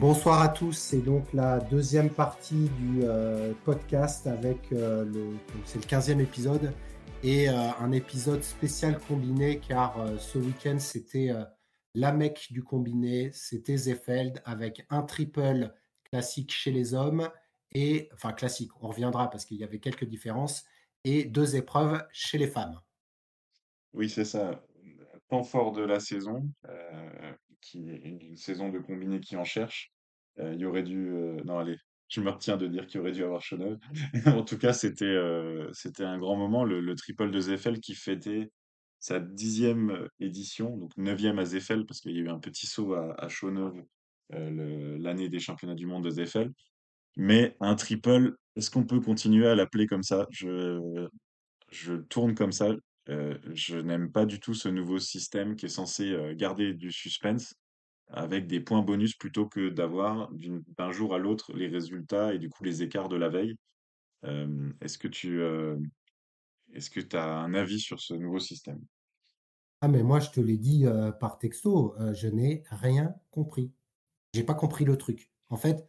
Bonsoir 0.00 0.40
à 0.40 0.48
tous, 0.48 0.72
c'est 0.72 1.02
donc 1.02 1.30
la 1.34 1.58
deuxième 1.58 2.08
partie 2.08 2.70
du 2.70 3.00
euh, 3.02 3.52
podcast 3.66 4.26
avec 4.26 4.72
euh, 4.72 5.04
le, 5.04 5.36
c'est 5.66 5.76
le 5.76 5.84
15e 5.84 6.22
épisode 6.22 6.72
et 7.22 7.50
euh, 7.50 7.52
un 7.78 7.92
épisode 7.92 8.42
spécial 8.42 8.98
combiné 8.98 9.60
car 9.60 10.02
ce 10.18 10.38
week-end 10.38 10.78
c'était 10.78 11.34
la 11.94 12.12
mec 12.12 12.46
du 12.50 12.64
combiné, 12.64 13.30
c'était 13.34 13.76
Zefeld 13.76 14.40
avec 14.46 14.86
un 14.88 15.02
triple 15.02 15.70
classique 16.04 16.50
chez 16.50 16.70
les 16.70 16.94
hommes 16.94 17.28
et 17.72 18.08
enfin 18.14 18.32
classique, 18.32 18.70
on 18.80 18.88
reviendra 18.88 19.28
parce 19.28 19.44
qu'il 19.44 19.58
y 19.58 19.64
avait 19.64 19.80
quelques 19.80 20.06
différences 20.06 20.64
et 21.04 21.24
deux 21.24 21.56
épreuves 21.56 22.02
chez 22.10 22.38
les 22.38 22.48
femmes. 22.48 22.80
Oui, 23.92 24.08
c'est 24.08 24.24
ça. 24.24 24.64
Temps 25.28 25.44
fort 25.44 25.72
de 25.72 25.82
la 25.82 26.00
saison, 26.00 26.48
qui 27.60 27.80
une 27.80 28.36
saison 28.36 28.68
de 28.68 28.78
combiné 28.78 29.20
qui 29.20 29.36
en 29.36 29.44
cherche. 29.44 29.92
il 30.38 30.58
y 30.58 30.64
aurait 30.64 30.82
dû, 30.82 31.10
non 31.44 31.58
allez, 31.58 31.76
je 32.08 32.20
me 32.20 32.30
retiens 32.30 32.56
de 32.56 32.66
dire 32.66 32.86
qu'il 32.86 33.00
aurait 33.00 33.12
dû 33.12 33.22
avoir 33.22 33.42
Cheneuve. 33.42 33.78
en 34.26 34.42
tout 34.42 34.58
cas, 34.58 34.72
c'était 34.72 35.18
c'était 35.72 36.04
un 36.04 36.18
grand 36.18 36.36
moment, 36.36 36.64
le, 36.64 36.94
triple 36.94 37.30
de 37.30 37.40
Zeffel 37.40 37.80
qui 37.80 37.94
fêtait 37.94 38.50
sa 38.98 39.18
dixième 39.18 40.08
édition, 40.18 40.76
donc 40.76 40.90
neuvième 40.96 41.38
à 41.38 41.44
Zeffel, 41.44 41.86
parce 41.86 42.00
qu'il 42.00 42.12
y 42.12 42.18
a 42.18 42.22
eu 42.22 42.28
un 42.28 42.38
petit 42.38 42.66
saut 42.66 42.94
à, 42.94 43.14
à 43.18 43.28
l'année 44.30 45.28
des 45.28 45.38
championnats 45.38 45.74
du 45.74 45.86
monde 45.86 46.04
de 46.04 46.10
Zeffel. 46.10 46.52
Mais 47.16 47.56
un 47.60 47.74
triple, 47.74 48.36
est-ce 48.56 48.70
qu'on 48.70 48.84
peut 48.84 49.00
continuer 49.00 49.46
à 49.46 49.54
l'appeler 49.54 49.86
comme 49.86 50.02
ça? 50.02 50.26
Je, 50.30 51.08
je 51.70 51.94
tourne 51.94 52.34
comme 52.34 52.52
ça. 52.52 52.70
Je 53.54 53.76
n'aime 53.76 54.12
pas 54.12 54.24
du 54.24 54.40
tout 54.40 54.54
ce 54.54 54.68
nouveau 54.68 54.98
système 54.98 55.56
qui 55.56 55.66
est 55.66 55.70
censé 55.70 56.16
garder 56.36 56.74
du 56.74 56.92
suspense 56.92 57.54
avec 58.08 58.46
des 58.46 58.60
points 58.60 58.82
bonus 58.82 59.16
plutôt 59.16 59.46
que 59.46 59.68
d'avoir 59.68 60.30
d'un 60.76 60.90
jour 60.90 61.14
à 61.14 61.18
l'autre 61.18 61.52
les 61.52 61.68
résultats 61.68 62.34
et 62.34 62.38
du 62.38 62.48
coup 62.48 62.64
les 62.64 62.82
écarts 62.82 63.08
de 63.08 63.16
la 63.16 63.28
veille. 63.28 63.56
est-ce 64.80 64.98
que 64.98 65.08
tu 65.08 65.40
est-ce 66.72 66.90
que 66.90 67.16
as 67.16 67.40
un 67.40 67.54
avis 67.54 67.80
sur 67.80 68.00
ce 68.00 68.14
nouveau 68.14 68.38
système? 68.38 68.80
Ah 69.80 69.88
mais 69.88 70.02
moi 70.02 70.20
je 70.20 70.30
te 70.30 70.40
l'ai 70.40 70.58
dit 70.58 70.84
par 71.18 71.38
texto, 71.38 71.94
je 72.12 72.28
n'ai 72.28 72.62
rien 72.70 73.14
compris. 73.30 73.72
J'ai 74.34 74.44
pas 74.44 74.54
compris 74.54 74.84
le 74.84 74.96
truc. 74.96 75.32
En 75.48 75.56
fait, 75.56 75.88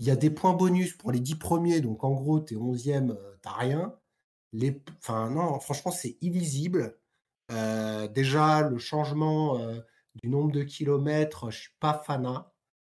il 0.00 0.06
y 0.06 0.10
a 0.10 0.16
des 0.16 0.30
points 0.30 0.54
bonus 0.54 0.96
pour 0.96 1.12
les 1.12 1.20
10 1.20 1.34
premiers, 1.36 1.80
donc 1.80 2.04
en 2.04 2.12
gros, 2.12 2.40
tu 2.40 2.54
es 2.54 2.56
11e, 2.56 3.16
tu 3.42 3.48
rien. 3.48 3.94
Les... 4.52 4.82
Enfin, 4.98 5.30
non, 5.30 5.58
franchement, 5.60 5.90
c'est 5.92 6.16
illisible. 6.20 6.98
déjà, 8.14 8.62
le 8.62 8.78
changement 8.78 9.58
du 10.22 10.28
nombre 10.28 10.52
de 10.52 10.62
kilomètres, 10.62 11.50
je 11.50 11.58
suis 11.58 11.72
pas 11.80 12.02
fanat 12.06 12.52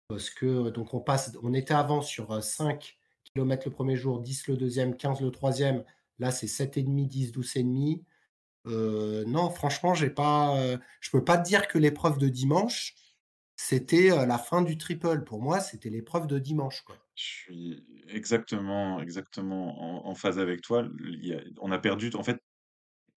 parce 0.08 0.30
que 0.30 0.70
donc 0.70 0.92
on 0.92 1.00
passe, 1.00 1.36
on 1.42 1.54
était 1.54 1.74
avant 1.74 2.02
sur 2.02 2.42
5 2.42 2.98
km 3.24 3.68
le 3.68 3.70
premier 3.72 3.96
jour, 3.96 4.20
10 4.20 4.48
le 4.48 4.56
deuxième, 4.56 4.96
15 4.96 5.20
le 5.20 5.30
troisième. 5.30 5.84
Là, 6.18 6.30
c'est 6.30 6.46
7,5, 6.46 7.06
10, 7.06 7.32
12,5. 7.32 8.02
Euh, 8.66 9.24
non, 9.26 9.50
franchement, 9.50 9.94
j'ai 9.94 10.10
pas, 10.10 10.56
euh, 10.58 10.76
je 11.00 11.10
peux 11.10 11.24
pas 11.24 11.38
te 11.38 11.48
dire 11.48 11.66
que 11.68 11.78
l'épreuve 11.78 12.18
de 12.18 12.28
dimanche, 12.28 12.94
c'était 13.62 14.08
la 14.08 14.38
fin 14.38 14.62
du 14.62 14.78
triple. 14.78 15.22
Pour 15.22 15.42
moi, 15.42 15.60
c'était 15.60 15.90
l'épreuve 15.90 16.26
de 16.26 16.38
dimanche. 16.38 16.82
Je 17.14 17.22
suis 17.22 17.86
exactement, 18.08 19.00
exactement 19.00 20.08
en, 20.08 20.14
phase 20.14 20.38
avec 20.38 20.62
toi. 20.62 20.88
on 21.60 21.70
a 21.70 21.78
perdu, 21.78 22.10
en 22.14 22.22
fait, 22.22 22.40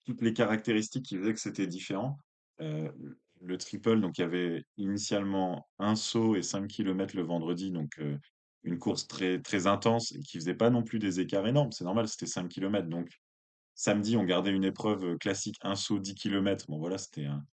toutes 0.03 0.21
les 0.21 0.33
caractéristiques 0.33 1.05
qui 1.05 1.17
faisaient 1.17 1.33
que 1.33 1.39
c'était 1.39 1.65
différent. 1.65 2.19
Le 2.59 3.57
triple, 3.57 4.01
donc 4.01 4.17
il 4.17 4.21
y 4.21 4.25
avait 4.25 4.65
initialement 4.75 5.65
un 5.79 5.95
saut 5.95 6.35
et 6.35 6.43
5 6.43 6.67
km 6.67 7.15
le 7.15 7.23
vendredi, 7.23 7.71
donc 7.71 7.97
une 8.63 8.77
course 8.77 9.07
très, 9.07 9.41
très 9.41 9.65
intense 9.65 10.11
et 10.11 10.19
qui 10.19 10.37
faisait 10.37 10.55
pas 10.55 10.69
non 10.69 10.83
plus 10.83 10.99
des 10.99 11.21
écarts 11.21 11.47
énormes. 11.47 11.71
C'est 11.71 11.85
normal, 11.85 12.09
c'était 12.09 12.25
5 12.25 12.49
km. 12.49 12.89
Donc 12.89 13.07
samedi, 13.75 14.17
on 14.17 14.25
gardait 14.25 14.51
une 14.51 14.65
épreuve 14.65 15.17
classique, 15.19 15.57
un 15.61 15.75
saut 15.75 15.99
10 15.99 16.15
km. 16.15 16.65
Bon 16.67 16.79
voilà, 16.79 16.97
c'était 16.97 17.25
un, 17.25 17.45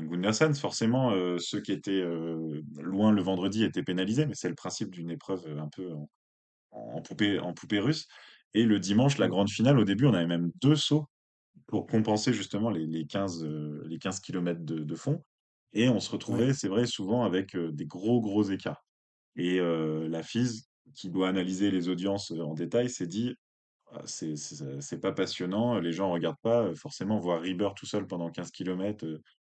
un 0.00 0.06
Gundersen. 0.06 0.54
Forcément, 0.54 1.12
euh, 1.12 1.38
ceux 1.38 1.60
qui 1.60 1.72
étaient 1.72 2.02
loin 2.78 3.12
le 3.12 3.22
vendredi 3.22 3.64
étaient 3.64 3.82
pénalisés, 3.82 4.26
mais 4.26 4.34
c'est 4.34 4.48
le 4.48 4.54
principe 4.54 4.90
d'une 4.90 5.10
épreuve 5.10 5.46
un 5.58 5.68
peu 5.68 5.92
en, 5.92 6.08
en, 6.72 7.02
poupée, 7.02 7.38
en 7.38 7.52
poupée 7.52 7.80
russe. 7.80 8.06
Et 8.54 8.64
le 8.64 8.80
dimanche, 8.80 9.18
la 9.18 9.28
grande 9.28 9.50
finale, 9.50 9.78
au 9.78 9.84
début, 9.84 10.06
on 10.06 10.14
avait 10.14 10.26
même 10.26 10.50
deux 10.60 10.76
sauts 10.76 11.06
pour 11.66 11.86
compenser 11.86 12.32
justement 12.32 12.70
les, 12.70 12.86
les 12.86 13.06
15, 13.06 13.44
les 13.86 13.98
15 13.98 14.20
km 14.20 14.60
de, 14.64 14.80
de 14.80 14.94
fond. 14.96 15.22
Et 15.72 15.88
on 15.88 16.00
se 16.00 16.10
retrouvait, 16.10 16.52
c'est 16.52 16.68
vrai, 16.68 16.86
souvent 16.86 17.24
avec 17.24 17.56
des 17.56 17.86
gros, 17.86 18.20
gros 18.20 18.42
écarts. 18.42 18.84
Et 19.36 19.60
la 19.60 20.22
FIS, 20.22 20.68
qui 20.94 21.10
doit 21.10 21.28
analyser 21.28 21.70
les 21.70 21.88
audiences 21.88 22.32
en 22.32 22.54
détail, 22.54 22.90
s'est 22.90 23.06
dit 23.06 23.34
«Ah, 23.92 24.02
c'est 24.06 25.00
pas 25.00 25.12
passionnant, 25.12 25.78
les 25.78 25.92
gens 25.92 26.10
regardent 26.10 26.40
pas 26.42 26.74
forcément 26.74 27.18
voir 27.18 27.40
Rieber 27.40 27.70
tout 27.76 27.86
seul 27.86 28.06
pendant 28.06 28.30
15 28.30 28.50
km, 28.50 29.06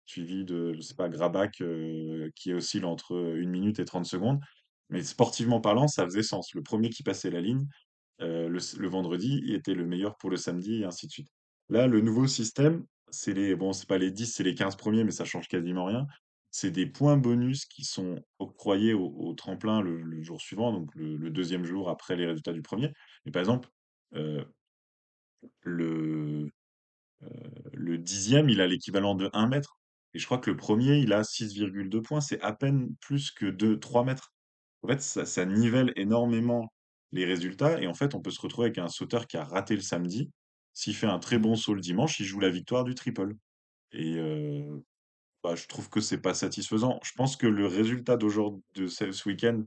suivi 0.05 0.45
de, 0.45 0.73
je 0.73 0.81
sais 0.81 0.95
pas, 0.95 1.09
Grabach 1.09 1.61
qui 2.35 2.53
oscille 2.53 2.85
entre 2.85 3.15
1 3.15 3.47
minute 3.47 3.79
et 3.79 3.85
30 3.85 4.05
secondes. 4.05 4.39
Mais 4.89 5.03
sportivement 5.03 5.61
parlant, 5.61 5.87
ça 5.87 6.05
faisait 6.05 6.23
sens. 6.23 6.53
Le 6.53 6.61
premier 6.61 6.89
qui 6.89 7.03
passait 7.03 7.31
la 7.31 7.41
ligne, 7.41 7.65
le, 8.19 8.47
le 8.47 8.87
vendredi, 8.87 9.43
était 9.47 9.73
le 9.73 9.85
meilleur 9.85 10.17
pour 10.17 10.29
le 10.29 10.37
samedi, 10.37 10.81
et 10.81 10.85
ainsi 10.85 11.07
de 11.07 11.11
suite. 11.11 11.29
Là, 11.69 11.87
le 11.87 12.01
nouveau 12.01 12.27
système, 12.27 12.85
c'est 13.13 13.33
les, 13.33 13.55
bon, 13.55 13.73
c'est 13.73 13.87
pas 13.87 13.97
les 13.97 14.11
10, 14.11 14.33
c'est 14.33 14.43
les 14.43 14.55
15 14.55 14.75
premiers, 14.75 15.03
mais 15.03 15.11
ça 15.11 15.25
change 15.25 15.47
quasiment 15.47 15.85
rien. 15.85 16.07
C'est 16.51 16.71
des 16.71 16.85
points 16.85 17.17
bonus 17.17 17.65
qui 17.65 17.83
sont 17.83 18.23
octroyés 18.39 18.93
au, 18.93 19.33
tremplin 19.33 19.81
le, 19.81 20.21
jour 20.21 20.41
suivant, 20.41 20.71
donc 20.71 20.93
le, 20.95 21.29
deuxième 21.29 21.65
jour 21.65 21.89
après 21.89 22.15
les 22.15 22.25
résultats 22.25 22.53
du 22.53 22.61
premier. 22.61 22.91
Et 23.25 23.31
par 23.31 23.39
exemple, 23.39 23.69
euh, 24.15 24.43
le, 25.61 26.49
euh, 27.23 27.27
le 27.73 27.97
dixième, 27.97 28.49
il 28.49 28.61
a 28.61 28.67
l'équivalent 28.67 29.15
de 29.15 29.29
1 29.33 29.47
mètre. 29.47 29.77
Et 30.13 30.19
je 30.19 30.25
crois 30.25 30.37
que 30.37 30.51
le 30.51 30.57
premier, 30.57 30.97
il 30.97 31.13
a 31.13 31.23
6,2 31.23 32.01
points. 32.01 32.21
C'est 32.21 32.41
à 32.41 32.53
peine 32.53 32.95
plus 33.01 33.31
que 33.31 33.45
2, 33.45 33.79
3 33.79 34.03
mètres. 34.03 34.33
En 34.81 34.87
fait, 34.87 35.01
ça, 35.01 35.25
ça 35.25 35.45
nivelle 35.45 35.93
énormément 35.95 36.71
les 37.11 37.25
résultats. 37.25 37.81
Et 37.81 37.87
en 37.87 37.93
fait, 37.93 38.15
on 38.15 38.21
peut 38.21 38.31
se 38.31 38.41
retrouver 38.41 38.67
avec 38.67 38.77
un 38.77 38.87
sauteur 38.87 39.27
qui 39.27 39.37
a 39.37 39.43
raté 39.43 39.75
le 39.75 39.81
samedi 39.81 40.29
s'il 40.73 40.95
fait 40.95 41.07
un 41.07 41.19
très 41.19 41.37
bon 41.37 41.55
saut 41.55 41.75
le 41.75 41.81
dimanche, 41.81 42.19
il 42.19 42.25
joue 42.25 42.39
la 42.39 42.49
victoire 42.49 42.83
du 42.83 42.95
triple. 42.95 43.35
Et 43.91 44.17
bah, 45.43 45.55
je 45.55 45.67
trouve 45.67 45.89
que 45.89 46.01
c'est 46.01 46.21
pas 46.21 46.33
satisfaisant. 46.33 46.99
Je 47.03 47.11
pense 47.15 47.37
que 47.37 47.47
le 47.47 47.67
résultat 47.67 48.17
d'aujourd'hui, 48.17 48.63
de 48.73 48.87
ce 48.87 49.29
week-end, 49.29 49.63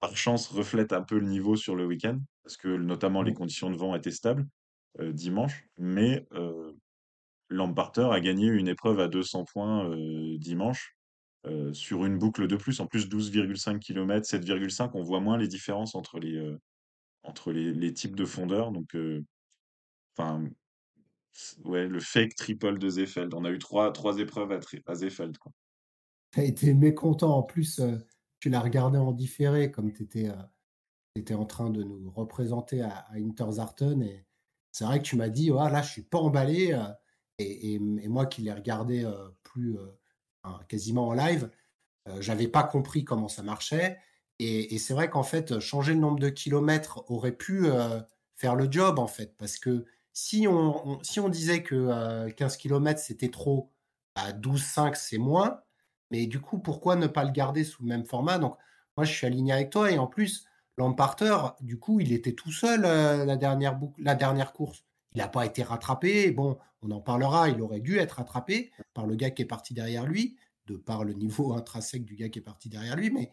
par 0.00 0.16
chance, 0.16 0.48
reflète 0.48 0.92
un 0.92 1.02
peu 1.02 1.18
le 1.18 1.26
niveau 1.26 1.56
sur 1.56 1.74
le 1.74 1.86
week-end, 1.86 2.20
parce 2.42 2.58
que 2.58 2.68
notamment 2.68 3.22
les 3.22 3.32
conditions 3.32 3.70
de 3.70 3.76
vent 3.76 3.94
étaient 3.96 4.10
stables 4.10 4.46
dimanche. 5.00 5.64
Mais 5.78 6.26
Lamparter 7.48 8.08
a 8.12 8.20
gagné 8.20 8.46
une 8.46 8.68
épreuve 8.68 9.00
à 9.00 9.08
200 9.08 9.44
points 9.44 9.94
dimanche 10.38 10.96
sur 11.72 12.04
une 12.04 12.18
boucle 12.18 12.46
de 12.46 12.56
plus, 12.56 12.80
en 12.80 12.86
plus 12.86 13.08
12,5 13.08 13.78
km, 13.78 14.26
7,5. 14.26 14.90
On 14.94 15.02
voit 15.02 15.20
moins 15.20 15.36
les 15.36 15.48
différences 15.48 15.94
entre 15.94 16.18
les, 16.18 16.40
entre 17.22 17.52
les, 17.52 17.92
types 17.92 18.16
de 18.16 18.24
fondeurs. 18.24 18.72
Donc 18.72 18.94
Enfin, 20.16 20.44
ouais, 21.64 21.88
le 21.88 22.00
fake 22.00 22.34
triple 22.36 22.78
de 22.78 22.88
Zefeld. 22.88 23.34
On 23.34 23.44
a 23.44 23.50
eu 23.50 23.58
trois, 23.58 23.92
trois 23.92 24.18
épreuves 24.18 24.52
à, 24.52 24.60
à 24.86 24.94
Zefeld. 24.94 25.36
Tu 26.32 26.40
as 26.40 26.44
été 26.44 26.74
mécontent. 26.74 27.36
En 27.36 27.42
plus, 27.42 27.80
euh, 27.80 27.96
tu 28.40 28.50
l'as 28.50 28.60
regardé 28.60 28.98
en 28.98 29.12
différé, 29.12 29.70
comme 29.70 29.92
tu 29.92 30.04
étais, 30.04 30.28
euh, 30.28 31.36
en 31.36 31.46
train 31.46 31.70
de 31.70 31.82
nous 31.82 32.10
représenter 32.10 32.82
à, 32.82 32.90
à 32.90 33.16
Interzarten. 33.16 34.02
Et 34.02 34.26
c'est 34.70 34.84
vrai 34.84 35.00
que 35.00 35.04
tu 35.04 35.16
m'as 35.16 35.28
dit, 35.28 35.50
oh, 35.50 35.56
là, 35.56 35.82
je 35.82 35.90
suis 35.90 36.02
pas 36.02 36.18
emballé. 36.18 36.78
Euh, 37.40 37.44
et, 37.44 37.78
moi 38.08 38.26
qui 38.26 38.42
l'ai 38.42 38.52
regardé 38.52 39.04
plus 39.42 39.76
quasiment 40.68 41.08
en 41.08 41.12
live, 41.14 41.50
j'avais 42.20 42.48
pas 42.48 42.62
compris 42.62 43.04
comment 43.04 43.28
ça 43.28 43.42
marchait. 43.42 43.98
Et, 44.38 44.78
c'est 44.78 44.94
vrai 44.94 45.10
qu'en 45.10 45.22
fait, 45.22 45.58
changer 45.60 45.94
le 45.94 46.00
nombre 46.00 46.18
de 46.18 46.28
kilomètres 46.28 47.04
aurait 47.10 47.32
pu 47.32 47.66
faire 48.34 48.54
le 48.54 48.70
job, 48.70 48.98
en 48.98 49.06
fait, 49.06 49.36
parce 49.36 49.58
que 49.58 49.86
si 50.14 50.46
on, 50.48 50.98
si 51.02 51.20
on 51.20 51.28
disait 51.28 51.62
que 51.62 52.30
15 52.30 52.54
euh, 52.54 52.56
km 52.56 53.00
c'était 53.00 53.30
trop, 53.30 53.70
à 54.14 54.32
12,5 54.32 54.94
c'est 54.94 55.18
moins. 55.18 55.60
Mais 56.10 56.26
du 56.26 56.40
coup, 56.40 56.58
pourquoi 56.58 56.96
ne 56.96 57.06
pas 57.08 57.24
le 57.24 57.32
garder 57.32 57.64
sous 57.64 57.82
le 57.82 57.88
même 57.88 58.04
format? 58.04 58.38
Donc, 58.38 58.56
moi, 58.96 59.04
je 59.04 59.12
suis 59.12 59.26
aligné 59.26 59.52
avec 59.52 59.70
toi. 59.70 59.90
Et 59.90 59.98
en 59.98 60.06
plus, 60.06 60.46
Lamparter, 60.78 61.36
du 61.60 61.78
coup, 61.78 61.98
il 62.00 62.12
était 62.12 62.34
tout 62.34 62.52
seul 62.52 62.84
euh, 62.84 63.24
la, 63.24 63.36
dernière 63.36 63.78
la 63.98 64.14
dernière 64.14 64.52
course. 64.52 64.84
Il 65.14 65.18
n'a 65.18 65.28
pas 65.28 65.46
été 65.46 65.62
rattrapé. 65.62 66.30
Bon, 66.30 66.58
on 66.82 66.90
en 66.90 67.00
parlera. 67.00 67.48
Il 67.48 67.60
aurait 67.62 67.80
dû 67.80 67.98
être 67.98 68.12
rattrapé 68.12 68.72
par 68.94 69.06
le 69.06 69.14
gars 69.16 69.30
qui 69.30 69.42
est 69.42 69.46
parti 69.46 69.74
derrière 69.74 70.06
lui, 70.06 70.36
de 70.66 70.76
par 70.76 71.04
le 71.04 71.12
niveau 71.12 71.52
intrinsèque 71.56 72.04
du 72.04 72.16
gars 72.16 72.28
qui 72.28 72.40
est 72.40 72.42
parti 72.42 72.68
derrière 72.68 72.96
lui, 72.96 73.10
mais 73.10 73.30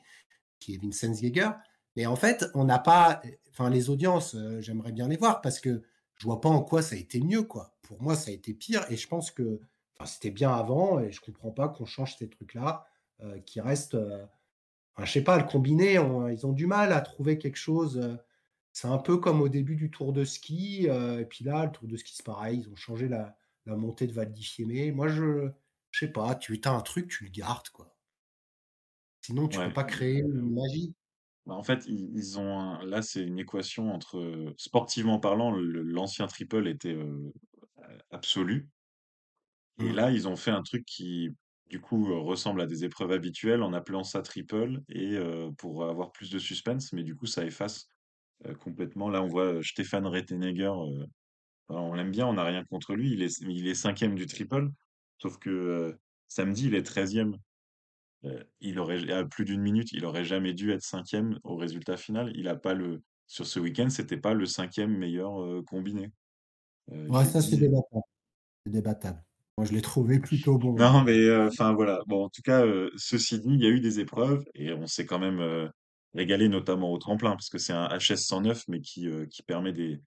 qui 0.59 0.75
est 0.75 0.81
Vincent 0.81 1.13
Geiger. 1.13 1.49
Mais 1.95 2.05
en 2.05 2.15
fait, 2.15 2.45
on 2.53 2.63
n'a 2.65 2.79
pas. 2.79 3.21
Enfin, 3.49 3.69
les 3.69 3.89
audiences, 3.89 4.35
euh, 4.35 4.61
j'aimerais 4.61 4.91
bien 4.91 5.07
les 5.07 5.17
voir 5.17 5.41
parce 5.41 5.59
que 5.59 5.81
je 6.15 6.23
vois 6.25 6.39
pas 6.39 6.49
en 6.49 6.61
quoi 6.61 6.81
ça 6.81 6.95
a 6.95 6.99
été 6.99 7.19
mieux, 7.19 7.43
quoi. 7.43 7.75
Pour 7.81 8.01
moi, 8.01 8.15
ça 8.15 8.31
a 8.31 8.33
été 8.33 8.53
pire. 8.53 8.85
Et 8.89 8.95
je 8.95 9.07
pense 9.07 9.31
que 9.31 9.59
c'était 10.05 10.31
bien 10.31 10.51
avant 10.51 10.99
et 10.99 11.11
je 11.11 11.21
comprends 11.21 11.51
pas 11.51 11.67
qu'on 11.67 11.85
change 11.85 12.15
ces 12.17 12.29
trucs-là 12.29 12.85
euh, 13.21 13.39
qui 13.39 13.59
restent. 13.59 13.95
Euh, 13.95 14.23
enfin, 14.95 15.05
je 15.05 15.11
sais 15.11 15.23
pas, 15.23 15.37
le 15.37 15.43
combiné, 15.43 15.93
ils 15.93 16.45
ont 16.45 16.53
du 16.53 16.67
mal 16.67 16.93
à 16.93 17.01
trouver 17.01 17.37
quelque 17.37 17.57
chose. 17.57 17.99
Euh, 18.71 18.73
c'est 18.73 18.87
un 18.87 18.97
peu 18.97 19.17
comme 19.17 19.41
au 19.41 19.49
début 19.49 19.75
du 19.75 19.91
Tour 19.91 20.13
de 20.13 20.23
ski. 20.23 20.87
et 20.87 21.25
puis 21.25 21.43
là, 21.43 21.65
le 21.65 21.71
Tour 21.71 21.87
de 21.87 21.97
ski, 21.97 22.15
c'est 22.15 22.25
pareil. 22.25 22.59
Ils 22.59 22.69
ont 22.69 22.75
changé 22.75 23.07
la, 23.07 23.37
montée 23.65 24.07
de 24.07 24.13
Val 24.13 24.31
di 24.31 24.91
Moi, 24.93 25.07
je, 25.07 25.49
je 25.91 25.99
sais 25.99 26.11
pas. 26.11 26.35
Tu 26.35 26.59
as 26.63 26.71
un 26.71 26.81
truc, 26.81 27.09
tu 27.09 27.25
le 27.25 27.29
gardes, 27.29 27.69
quoi. 27.69 27.95
Sinon, 29.21 29.47
tu 29.47 29.59
peux 29.59 29.73
pas 29.73 29.83
créer 29.83 30.19
une 30.19 30.53
magie. 30.53 30.95
Bah, 31.45 31.55
en 31.55 31.63
fait, 31.63 31.85
ils, 31.87 32.39
ont 32.39 32.79
là, 32.81 33.01
c'est 33.01 33.23
une 33.23 33.39
équation 33.39 33.91
entre 33.91 34.53
sportivement 34.57 35.19
parlant, 35.19 35.51
l'ancien 35.51 36.27
triple 36.27 36.67
était 36.67 36.97
absolu. 38.09 38.69
Et 39.79 39.91
Mmh. 39.91 39.95
là, 39.95 40.11
ils 40.11 40.27
ont 40.27 40.35
fait 40.35 40.51
un 40.51 40.61
truc 40.61 40.85
qui, 40.85 41.29
du 41.69 41.79
coup, 41.79 42.11
euh, 42.11 42.19
ressemble 42.19 42.61
à 42.61 42.65
des 42.65 42.83
épreuves 42.85 43.11
habituelles 43.11 43.63
en 43.63 43.73
appelant 43.73 44.03
ça 44.03 44.21
triple 44.21 44.81
et 44.89 45.15
euh, 45.15 45.51
pour 45.57 45.85
avoir 45.85 46.11
plus 46.11 46.29
de 46.29 46.39
suspense, 46.39 46.93
mais 46.93 47.03
du 47.03 47.15
coup, 47.15 47.25
ça 47.25 47.45
efface 47.45 47.87
euh, 48.45 48.55
complètement. 48.55 49.09
Là, 49.09 49.21
on 49.21 49.27
voit 49.27 49.45
euh, 49.45 49.61
Stéphane 49.63 50.07
Rettenegger, 50.07 50.63
euh, 50.63 51.05
alors, 51.71 51.85
on 51.85 51.93
l'aime 51.93 52.11
bien, 52.11 52.27
on 52.27 52.33
n'a 52.33 52.43
rien 52.43 52.65
contre 52.65 52.95
lui, 52.95 53.13
il 53.13 53.23
est, 53.23 53.39
il 53.41 53.67
est 53.67 53.75
cinquième 53.75 54.15
du 54.15 54.25
triple, 54.25 54.69
sauf 55.19 55.37
que 55.37 55.49
euh, 55.49 55.93
samedi, 56.27 56.67
il 56.67 56.75
est 56.75 56.83
treizième. 56.83 57.37
Euh, 58.25 58.43
il 58.59 58.77
aurait, 58.77 59.09
à 59.11 59.23
plus 59.23 59.45
d'une 59.45 59.61
minute, 59.61 59.93
il 59.93 60.05
aurait 60.05 60.25
jamais 60.25 60.53
dû 60.53 60.71
être 60.71 60.83
cinquième 60.83 61.39
au 61.43 61.55
résultat 61.55 61.97
final. 61.97 62.31
Il 62.35 62.49
a 62.49 62.55
pas 62.55 62.73
le, 62.73 63.01
sur 63.25 63.47
ce 63.47 63.59
week-end, 63.59 63.89
c'était 63.89 64.17
pas 64.17 64.33
le 64.33 64.45
cinquième 64.45 64.95
meilleur 64.97 65.41
euh, 65.41 65.63
combiné. 65.63 66.11
Euh, 66.91 67.07
Ouais, 67.07 67.25
ça, 67.25 67.41
c'est 67.41 67.55
10, 67.55 67.59
débattable. 67.59 68.03
C'est 68.65 68.71
débattable. 68.71 69.23
Moi, 69.57 69.65
je 69.65 69.73
l'ai 69.73 69.81
trouvé 69.81 70.19
plutôt 70.19 70.57
bon. 70.57 70.73
Non, 70.75 71.03
mais 71.03 71.33
enfin 71.35 71.73
voilà. 71.73 72.01
Bon, 72.07 72.25
en 72.25 72.29
tout 72.29 72.41
cas, 72.41 72.65
euh, 72.65 72.89
ceci 72.97 73.39
dit, 73.39 73.49
il 73.49 73.61
y 73.61 73.65
a 73.65 73.69
eu 73.69 73.79
des 73.79 73.99
épreuves 73.99 74.43
et 74.55 74.73
on 74.73 74.87
s'est 74.87 75.05
quand 75.05 75.19
même 75.19 75.39
euh, 75.39 75.67
régalé, 76.13 76.49
notamment 76.49 76.91
au 76.91 76.97
tremplin, 76.97 77.31
parce 77.31 77.49
que 77.49 77.57
c'est 77.57 77.73
un 77.73 77.87
HS 77.87 78.17
109, 78.17 78.67
mais 78.67 78.81
qui, 78.81 79.07
euh, 79.07 79.25
qui 79.25 79.43
permet 79.43 79.73
des, 79.73 80.01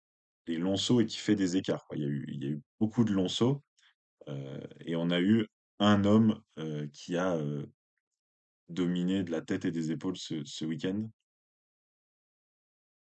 des 0.46 0.56
longs 0.58 0.76
sauts 0.76 1.00
et 1.00 1.06
qui 1.06 1.18
fait 1.18 1.36
des 1.36 1.56
écarts. 1.56 1.86
Il 1.94 2.02
y 2.02 2.04
a 2.04 2.08
eu, 2.08 2.26
il 2.28 2.44
y 2.44 2.46
a 2.46 2.50
eu 2.50 2.62
beaucoup 2.80 3.04
de 3.04 3.12
longs 3.12 3.28
sauts 3.28 3.62
euh, 4.28 4.60
et 4.80 4.96
on 4.96 5.10
a 5.10 5.20
eu 5.20 5.46
un 5.78 6.04
homme 6.04 6.40
euh, 6.58 6.86
qui 6.92 7.16
a 7.16 7.38
dominé 8.68 9.22
de 9.22 9.30
la 9.30 9.40
tête 9.40 9.64
et 9.64 9.70
des 9.70 9.90
épaules 9.90 10.16
ce, 10.16 10.44
ce 10.44 10.64
week-end. 10.64 11.08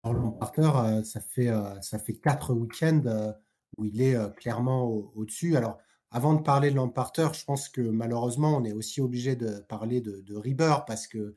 Alors, 0.03 0.39
Parker, 0.39 1.03
ça 1.05 1.21
fait, 1.21 1.51
ça 1.81 1.99
fait 1.99 2.15
quatre 2.15 2.55
week-ends 2.55 3.35
où 3.77 3.85
il 3.85 4.01
est 4.01 4.17
clairement 4.37 4.85
au- 4.85 5.13
au-dessus. 5.17 5.57
Alors, 5.57 5.79
avant 6.11 6.35
de 6.35 6.43
parler 6.43 6.71
de 6.71 6.77
Lamparter, 6.77 7.29
je 7.35 7.45
pense 7.45 7.69
que 7.69 7.81
malheureusement, 7.81 8.57
on 8.57 8.65
est 8.65 8.73
aussi 8.73 9.01
obligé 9.01 9.37
de 9.37 9.61
parler 9.61 10.01
de, 10.01 10.21
de 10.21 10.55
parce 10.87 11.07
que 11.07 11.35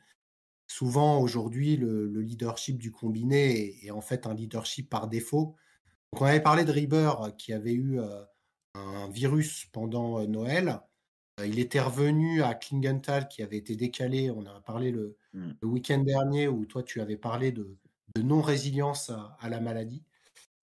souvent, 0.69 1.19
aujourd'hui, 1.21 1.75
le, 1.77 2.07
le 2.07 2.21
leadership 2.21 2.77
du 2.77 2.92
combiné 2.92 3.60
est, 3.83 3.88
est 3.88 3.92
en 3.92 4.01
fait 4.01 4.27
un 4.27 4.33
leadership 4.33 4.89
par 4.89 5.10
défaut. 5.10 5.56
Donc, 6.13 6.21
on 6.21 6.25
avait 6.25 6.42
parlé 6.42 6.66
de 6.66 6.71
Rieber 6.71 7.12
euh, 7.21 7.31
qui 7.31 7.54
avait 7.54 7.74
eu 7.74 8.00
euh, 8.00 8.24
un 8.75 9.10
virus 9.10 9.66
pendant 9.74 10.19
euh, 10.21 10.27
Noël. 10.27 10.81
Euh, 11.39 11.48
il 11.48 11.60
était 11.60 11.81
revenu 11.81 12.44
à 12.44 12.54
Klingenthal 12.56 13.27
qui 13.27 13.44
avait 13.44 13.57
été 13.57 13.75
décalé. 13.75 14.31
On 14.31 14.45
a 14.45 14.62
parlé 14.62 14.92
le, 14.92 15.18
Hmm. 15.33 15.51
le 15.62 15.68
week-end 15.68 16.00
dernier 16.00 16.48
où 16.48 16.66
toi, 16.66 16.81
tu 16.83 17.01
avais 17.01 17.18
parlé 17.18 17.51
de, 17.51 17.77
de 18.16 18.21
non-résilience 18.24 19.12
à, 19.12 19.38
à 19.39 19.50
la 19.50 19.60
maladie 19.60 20.04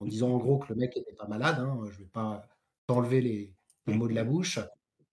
en 0.01 0.05
disant 0.07 0.31
en 0.31 0.37
gros 0.37 0.57
que 0.59 0.73
le 0.73 0.75
mec 0.79 0.97
était 0.97 1.13
pas 1.13 1.27
malade. 1.27 1.59
Hein, 1.59 1.79
je 1.91 1.99
vais 1.99 2.05
pas 2.05 2.47
t'enlever 2.87 3.21
les, 3.21 3.53
les 3.87 3.93
mots 3.93 4.07
de 4.09 4.13
la 4.13 4.25
bouche. 4.25 4.59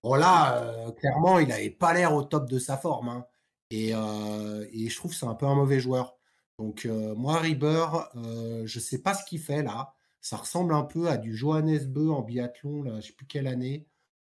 Bon 0.02 0.14
là, 0.17 0.91
clairement, 0.99 1.38
il 1.38 1.52
avait 1.52 1.70
pas 1.70 1.94
l'air 1.94 2.14
au 2.14 2.25
top 2.25 2.49
de 2.50 2.58
sa 2.58 2.76
forme. 2.76 3.08
hein. 3.08 3.26
Et, 3.70 3.94
euh, 3.94 4.66
et 4.72 4.88
je 4.88 4.96
trouve 4.96 5.11
que 5.11 5.16
c'est 5.16 5.26
un 5.26 5.34
peu 5.34 5.46
un 5.46 5.55
mauvais 5.55 5.81
joueur. 5.81 6.16
Donc 6.58 6.87
euh, 6.87 7.14
moi, 7.14 7.38
Rieber, 7.38 7.87
euh, 8.16 8.62
je 8.66 8.78
sais 8.78 9.02
pas 9.02 9.14
ce 9.14 9.25
qu'il 9.25 9.40
fait 9.40 9.62
là. 9.62 9.94
Ça 10.20 10.37
ressemble 10.37 10.75
un 10.75 10.84
peu 10.84 11.08
à 11.08 11.16
du 11.16 11.37
Johannes 11.37 11.84
Beu 11.87 12.11
en 12.11 12.22
biathlon, 12.22 12.82
là, 12.82 13.00
je 13.00 13.08
sais 13.08 13.12
plus 13.12 13.26
quelle 13.26 13.46
année. 13.46 13.87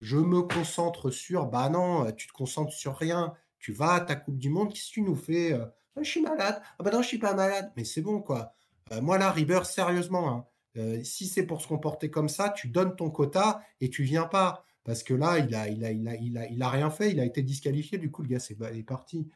Je 0.02 0.18
me 0.18 0.42
concentre 0.42 1.12
sur, 1.12 1.46
bah 1.48 1.70
non, 1.70 2.12
tu 2.12 2.28
te 2.28 2.34
concentres 2.34 2.74
sur 2.74 2.96
rien. 2.98 3.34
Tu 3.60 3.72
vas 3.72 3.94
à 3.94 4.02
ta 4.02 4.16
Coupe 4.16 4.38
du 4.38 4.50
Monde, 4.50 4.74
qu'est-ce 4.74 4.90
que 4.90 4.94
tu 4.94 5.02
nous 5.02 5.16
fais? 5.16 5.54
Ah, 5.54 6.02
je 6.02 6.10
suis 6.10 6.22
malade. 6.22 6.62
Ah 6.80 6.84
bah 6.84 6.92
non, 6.92 7.02
je 7.02 7.08
suis 7.08 7.18
pas 7.18 7.34
malade. 7.34 7.72
Mais 7.78 7.84
c'est 7.84 8.02
bon, 8.02 8.22
quoi. 8.22 8.56
Moi, 9.02 9.18
là, 9.18 9.32
Rieber, 9.32 9.66
sérieusement, 9.66 10.48
hein, 10.76 11.04
si 11.04 11.28
c'est 11.28 11.46
pour 11.46 11.62
se 11.62 11.68
comporter 11.68 12.12
comme 12.12 12.30
ça, 12.30 12.50
tu 12.50 12.68
donnes 12.68 12.96
ton 12.96 13.10
quota 13.10 13.62
et 13.80 13.90
tu 13.90 14.04
viens 14.04 14.26
pas. 14.26 14.66
Parce 14.86 15.04
que 15.04 15.14
là, 15.14 15.40
il 15.40 15.54
a, 15.54 15.68
il 15.68 15.84
a, 15.84 15.92
il 15.92 16.08
a, 16.08 16.16
il 16.16 16.38
a, 16.38 16.48
il 16.48 16.62
a 16.62 16.70
rien 16.70 16.90
fait, 16.90 17.12
il 17.12 17.20
a 17.20 17.26
été 17.26 17.42
disqualifié, 17.42 17.98
du 17.98 18.12
coup, 18.12 18.22
le 18.22 18.30
gars 18.30 18.40
c'est, 18.40 18.56
est 18.62 18.84
parti. 18.84 19.28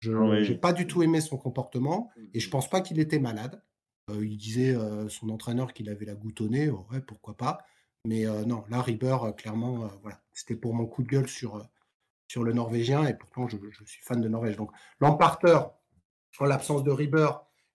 Je 0.00 0.12
n'ai 0.12 0.50
Oui. 0.50 0.54
pas 0.58 0.72
du 0.72 0.86
tout 0.86 1.02
aimé 1.02 1.20
son 1.20 1.36
comportement 1.36 2.10
et 2.32 2.38
je 2.40 2.48
pense 2.48 2.70
pas 2.70 2.80
qu'il 2.80 3.00
était 3.00 3.18
malade. 3.18 3.62
Euh, 4.10 4.24
il 4.24 4.36
disait 4.36 4.74
euh, 4.74 5.08
son 5.08 5.30
entraîneur 5.30 5.72
qu'il 5.72 5.88
avait 5.88 6.04
la 6.04 6.14
goutte 6.14 6.40
au 6.40 6.48
nez, 6.48 6.70
ouais, 6.70 7.00
pourquoi 7.00 7.36
pas. 7.36 7.64
Mais 8.06 8.24
euh, 8.26 8.44
non, 8.44 8.62
là, 8.68 8.82
Rieber, 8.82 9.34
clairement, 9.36 9.88
voilà, 10.02 10.22
c'était 10.32 10.54
pour 10.54 10.74
mon 10.74 10.86
coup 10.86 11.02
de 11.02 11.08
gueule 11.08 11.28
sur, 11.28 11.66
sur 12.28 12.44
le 12.44 12.52
Norvégien 12.52 13.04
et 13.06 13.14
pourtant 13.14 13.48
je, 13.48 13.56
je 13.70 13.84
suis 13.84 14.02
fan 14.04 14.20
de 14.20 14.28
Norvège. 14.28 14.56
Donc, 14.56 14.70
Lamparter, 15.00 15.58
en 16.38 16.44
l'absence 16.44 16.84
de 16.84 16.92
Rieber, 16.92 17.30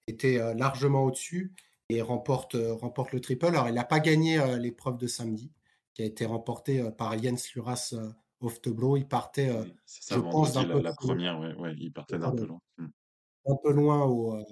était 0.08 0.40
largement 0.56 1.04
au-dessus 1.04 1.54
et 1.90 2.02
remporte, 2.02 2.56
remporte 2.56 3.12
le 3.12 3.20
triple. 3.20 3.48
Alors, 3.48 3.68
il 3.68 3.74
n'a 3.76 3.84
pas 3.84 4.00
gagné 4.00 4.40
l'épreuve 4.58 4.98
de 4.98 5.08
samedi, 5.08 5.52
qui 5.94 6.04
a 6.04 6.06
été 6.06 6.26
remportée 6.26 6.82
euh, 6.82 6.92
par 6.92 7.22
Jens 7.22 7.54
Luras 7.54 7.94
Oftebro. 8.40 8.98
Il 8.98 9.08
partait, 9.08 9.52
Oui, 9.52 9.74
c'est 9.86 10.04
ça, 10.04 10.16
je 10.16 10.22
pense, 10.22 10.54
d'un 10.54 10.66
la, 10.66 10.74
peu, 10.76 10.82
la 10.82 10.94
première, 10.94 11.40
ouais, 11.40 11.54
ouais, 11.56 11.76
il 11.78 11.92
partait 11.92 12.18
d'un 12.18 12.32
peu 12.32 12.46
loin. 12.46 12.62
Hmm. 12.78 12.88
un 13.46 13.56
peu 13.64 13.72
loin 13.72 14.06
au, 14.06 14.36
euh, 14.36 14.44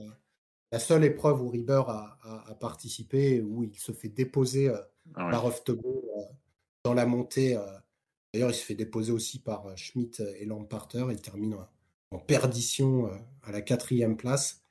la 0.71 0.79
seule 0.79 1.03
épreuve 1.03 1.41
où 1.41 1.49
Rieber 1.49 1.83
a, 1.87 2.17
a, 2.21 2.51
a, 2.51 2.55
participé, 2.55 3.41
où 3.41 3.63
il 3.63 3.75
se 3.75 3.91
fait 3.91 4.09
déposer 4.09 4.69
euh, 4.69 4.77
Ah 5.15 5.25
ouais. 5.25 5.31
par 5.31 5.45
Oftebro 5.45 6.05
euh, 6.17 6.21
dans 6.83 6.93
la 6.93 7.05
montée. 7.05 7.57
D'ailleurs, 8.33 8.51
il 8.51 8.55
se 8.55 8.63
fait 8.63 8.75
déposer 8.75 9.11
aussi 9.11 9.39
par 9.39 9.75
Schmidt 9.75 10.23
et 10.37 10.45
Lamparter. 10.45 11.07
Il 11.09 11.21
termine 11.21 11.55
en, 12.11 12.19
perdition 12.19 13.09
à 13.43 13.51
la 13.51 13.61
quatrième 13.61 14.17
place. 14.17 14.63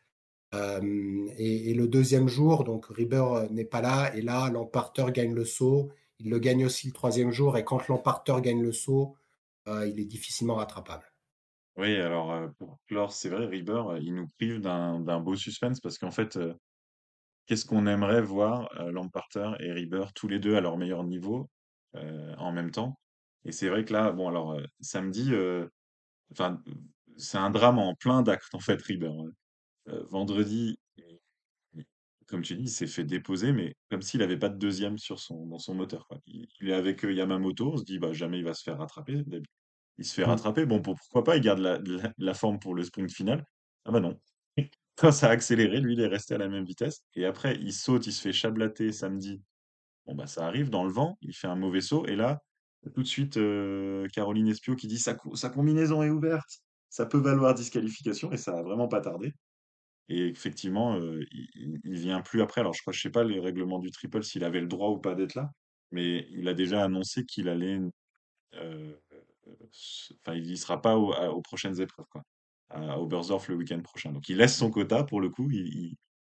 Euh, 0.54 1.28
et, 1.36 1.70
et, 1.70 1.74
le 1.74 1.88
deuxième 1.88 2.28
jour, 2.28 2.64
donc 2.64 2.86
Rieber 2.86 3.48
n'est 3.50 3.66
pas 3.66 3.82
là, 3.82 4.14
et 4.16 4.22
là, 4.22 4.48
Lamparter 4.50 5.06
gagne 5.12 5.34
le 5.34 5.44
saut. 5.44 5.90
Il 6.18 6.30
le 6.30 6.38
gagne 6.38 6.64
aussi 6.64 6.86
le 6.88 6.92
troisième 6.92 7.30
jour, 7.30 7.56
et 7.56 7.64
quand 7.64 7.86
Lamparter 7.88 8.36
gagne 8.40 8.62
le 8.62 8.72
saut, 8.72 9.16
euh, 9.66 9.86
il 9.86 10.00
est 10.00 10.04
difficilement 10.04 10.56
rattrapable. 10.56 11.12
Oui, 11.76 11.96
alors 11.96 12.32
euh, 12.32 12.48
pour 12.58 12.78
clore, 12.88 13.12
c'est 13.12 13.28
vrai, 13.28 13.46
Rieber, 13.46 13.90
euh, 13.90 13.98
il 14.00 14.14
nous 14.14 14.26
prive 14.38 14.60
d'un 14.60 15.20
beau 15.20 15.36
suspense 15.36 15.80
parce 15.80 15.98
qu'en 15.98 16.10
fait, 16.10 16.38
qu'est-ce 17.46 17.64
qu'on 17.64 17.86
aimerait 17.86 18.22
voir 18.22 18.68
Lamparter 18.90 19.52
et 19.60 19.72
Rieber 19.72 20.06
tous 20.14 20.28
les 20.28 20.38
deux 20.38 20.56
à 20.56 20.60
leur 20.60 20.76
meilleur 20.76 21.04
niveau 21.04 21.48
en 21.94 22.52
même 22.52 22.70
temps? 22.70 22.98
Et 23.44 23.52
c'est 23.52 23.68
vrai 23.68 23.84
que 23.84 23.92
là, 23.92 24.10
bon, 24.12 24.28
alors 24.28 24.60
samedi, 24.80 25.32
enfin, 26.32 26.62
c'est 27.16 27.38
un 27.38 27.50
drame 27.50 27.78
en 27.78 27.94
plein 27.94 28.22
d'actes 28.22 28.54
en 28.54 28.60
fait, 28.60 28.80
Rieber. 28.82 29.12
Euh, 29.88 30.04
vendredi, 30.10 30.78
comme 32.28 32.42
tu 32.42 32.54
dis, 32.56 32.64
il 32.64 32.68
s'est 32.70 32.86
fait 32.86 33.04
déposer, 33.04 33.52
mais 33.52 33.74
comme 33.90 34.02
s'il 34.02 34.20
n'avait 34.20 34.38
pas 34.38 34.48
de 34.50 34.58
deuxième 34.58 34.98
sur 34.98 35.18
son, 35.20 35.46
dans 35.46 35.58
son 35.58 35.74
moteur, 35.74 36.06
quoi. 36.08 36.18
Il, 36.26 36.46
il 36.60 36.68
est 36.70 36.74
avec 36.74 37.04
euh, 37.04 37.12
Yamamoto, 37.12 37.72
on 37.74 37.76
se 37.78 37.84
dit, 37.84 37.98
bah, 37.98 38.12
jamais 38.12 38.38
il 38.38 38.44
va 38.44 38.54
se 38.54 38.62
faire 38.62 38.78
rattraper. 38.78 39.24
Il 39.98 40.04
se 40.04 40.14
fait 40.14 40.24
Mm. 40.24 40.30
rattraper, 40.30 40.66
bon, 40.66 40.80
pour- 40.82 40.96
pourquoi 40.96 41.24
pas, 41.24 41.36
il 41.36 41.42
garde 41.42 41.58
la, 41.60 41.78
la- 41.78 42.12
la 42.18 42.34
forme 42.34 42.58
pour 42.58 42.74
le 42.74 42.84
sprint 42.84 43.10
final. 43.12 43.44
Ah 43.84 43.90
bah 43.92 44.00
non. 44.00 44.18
Quand 44.96 45.12
ça 45.12 45.28
a 45.28 45.30
accéléré, 45.32 45.80
lui, 45.80 45.94
il 45.94 46.00
est 46.00 46.06
resté 46.06 46.34
à 46.34 46.38
la 46.38 46.48
même 46.48 46.64
vitesse. 46.64 47.02
Et 47.14 47.24
après, 47.24 47.56
il 47.56 47.72
saute, 47.72 48.06
il 48.06 48.12
se 48.12 48.20
fait 48.22 48.32
chablater 48.32 48.92
samedi. 48.92 49.40
Bon, 50.06 50.14
bah, 50.14 50.26
ça 50.26 50.46
arrive 50.46 50.70
dans 50.70 50.84
le 50.84 50.92
vent, 50.92 51.18
il 51.22 51.34
fait 51.34 51.48
un 51.48 51.56
mauvais 51.56 51.80
saut. 51.80 52.06
Et 52.06 52.16
là, 52.16 52.40
tout 52.94 53.02
de 53.02 53.08
suite, 53.08 53.36
euh, 53.36 54.06
Caroline 54.12 54.48
Espio 54.48 54.76
qui 54.76 54.86
dit 54.88 54.98
sa, 54.98 55.14
co- 55.14 55.36
sa 55.36 55.50
combinaison 55.50 56.02
est 56.02 56.10
ouverte, 56.10 56.60
ça 56.90 57.06
peut 57.06 57.18
valoir 57.18 57.54
disqualification. 57.54 58.32
Et 58.32 58.36
ça 58.38 58.58
a 58.58 58.62
vraiment 58.62 58.88
pas 58.88 59.00
tardé. 59.00 59.32
Et 60.08 60.26
effectivement, 60.28 60.96
il, 60.98 61.48
il- 61.54 61.80
il 61.84 61.98
vient 61.98 62.20
plus 62.22 62.42
après. 62.42 62.60
Alors, 62.62 62.72
je 62.74 62.80
crois, 62.82 62.92
je 62.92 63.00
sais 63.00 63.10
pas 63.10 63.24
les 63.24 63.40
règlements 63.40 63.78
du 63.78 63.90
triple, 63.90 64.22
s'il 64.24 64.44
avait 64.44 64.60
le 64.60 64.66
droit 64.68 64.90
ou 64.90 64.98
pas 64.98 65.14
d'être 65.14 65.34
là. 65.34 65.50
Mais 65.92 66.26
il 66.30 66.48
a 66.48 66.54
déjà 66.54 66.84
annoncé 66.84 67.24
qu'il 67.24 67.48
allait 67.48 67.80
enfin, 68.54 70.34
il 70.34 70.50
y 70.50 70.56
sera 70.56 70.80
pas 70.82 70.96
aux 70.96 71.42
prochaines 71.42 71.80
épreuves, 71.80 72.06
quoi, 72.10 72.22
à 72.70 73.00
Oberstdorf 73.00 73.48
le 73.48 73.56
week-end 73.56 73.80
prochain. 73.82 74.12
Donc 74.12 74.28
il 74.28 74.36
laisse 74.38 74.56
son 74.56 74.70
quota 74.70 75.04
pour 75.04 75.20
le 75.20 75.30
coup, 75.30 75.50
il 75.50 75.94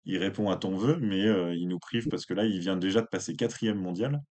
il 0.05 0.17
répond 0.19 0.49
à 0.51 0.57
ton 0.57 0.75
vœu, 0.77 0.97
mais 1.01 1.21
il 1.59 1.69
nous 1.69 1.79
prive 1.79 2.09
parce 2.09 2.25
que 2.25 2.33
là, 2.33 2.47
il 2.47 2.61
vient 2.61 2.77
déjà 2.79 3.03
de 3.03 3.07
passer 3.09 3.35
quatrième 3.37 3.79
mondial. 3.79 4.23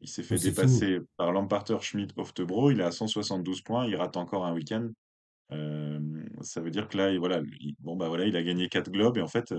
Il 0.00 0.08
s'est 0.08 0.22
fait 0.24 0.38
dépasser 0.38 1.00
par 1.16 1.32
Lamparter, 1.32 1.78
Schmidt, 1.82 2.14
Oftebro. 2.18 2.70
Il 2.70 2.80
est 2.80 2.84
à 2.84 2.92
172 2.92 3.62
points. 3.62 3.86
Il 3.86 3.96
rate 3.96 4.16
encore 4.18 4.46
un 4.46 4.54
week-end. 4.54 4.88
Ça 5.50 6.60
veut 6.60 6.70
dire 6.70 6.88
que 6.88 6.96
là, 6.96 7.16
voilà, 7.18 7.40
il, 7.60 7.76
bon, 7.80 7.96
bah 7.96 8.08
voilà, 8.08 8.26
il 8.26 8.36
a 8.36 8.42
gagné 8.42 8.68
quatre 8.68 8.90
globes 8.90 9.18
et 9.18 9.22
en 9.22 9.28
fait, 9.28 9.54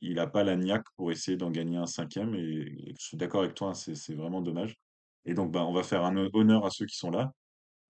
il 0.00 0.14
n'a 0.14 0.26
pas 0.26 0.44
la 0.44 0.56
niaque 0.56 0.86
pour 0.96 1.12
essayer 1.12 1.36
d'en 1.36 1.50
gagner 1.50 1.76
un 1.76 1.86
cinquième. 1.86 2.34
Et, 2.34 2.94
je 2.98 3.04
suis 3.04 3.16
d'accord 3.16 3.42
avec 3.42 3.54
toi, 3.54 3.70
hein, 3.70 3.74
c'est 3.74 4.14
vraiment 4.14 4.40
dommage. 4.40 4.76
Et 5.24 5.34
donc, 5.34 5.52
bah, 5.52 5.64
on 5.64 5.72
va 5.72 5.82
faire 5.82 6.04
un 6.04 6.16
honneur 6.32 6.66
à 6.66 6.70
ceux 6.70 6.86
qui 6.86 6.96
sont 6.96 7.10
là. 7.10 7.32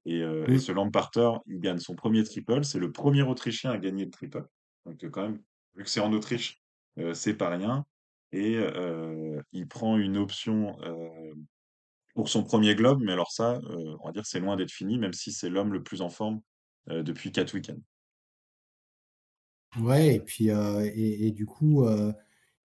Et, 0.05 0.19
et 0.19 0.59
ce 0.59 0.73
Lamparter, 0.73 1.31
il 1.47 1.61
gagne 1.61 1.79
son 1.79 1.95
premier 1.95 2.25
triple. 2.25 2.65
C'est 2.65 2.79
le 2.79 2.93
premier 2.93 3.23
Autrichien 3.23 3.71
à 3.71 3.79
gagner 3.79 4.05
le 4.05 4.11
triple. 4.11 4.45
Donc, 4.85 5.05
quand 5.11 5.23
même, 5.23 5.41
vu 5.75 5.85
que 5.85 5.91
c'est 5.91 6.01
en 6.01 6.13
Autriche, 6.13 6.61
c'est 7.15 7.35
pas 7.35 7.49
rien. 7.49 7.87
Et 8.33 8.59
il 9.53 9.69
prend 9.69 9.97
une 9.97 10.17
option 10.17 10.77
pour 12.15 12.29
son 12.29 12.45
premier 12.45 12.75
globe, 12.75 13.01
mais 13.03 13.13
alors 13.13 13.31
ça, 13.31 13.59
on 14.01 14.07
va 14.07 14.13
dire 14.13 14.27
c'est 14.27 14.41
loin 14.41 14.57
d'être 14.57 14.73
fini, 14.73 14.99
même 14.99 15.15
si 15.15 15.33
c'est 15.33 15.49
l'homme 15.49 15.73
le 15.73 15.83
plus 15.83 16.03
en 16.03 16.11
forme 16.11 16.41
depuis 16.87 17.33
quatre 17.33 17.55
week-ends. 17.55 17.81
Ouais, 19.81 20.17
et 20.17 20.21
puis 20.21 20.49
et, 20.49 21.31
du 21.31 21.47
coup, 21.47 21.87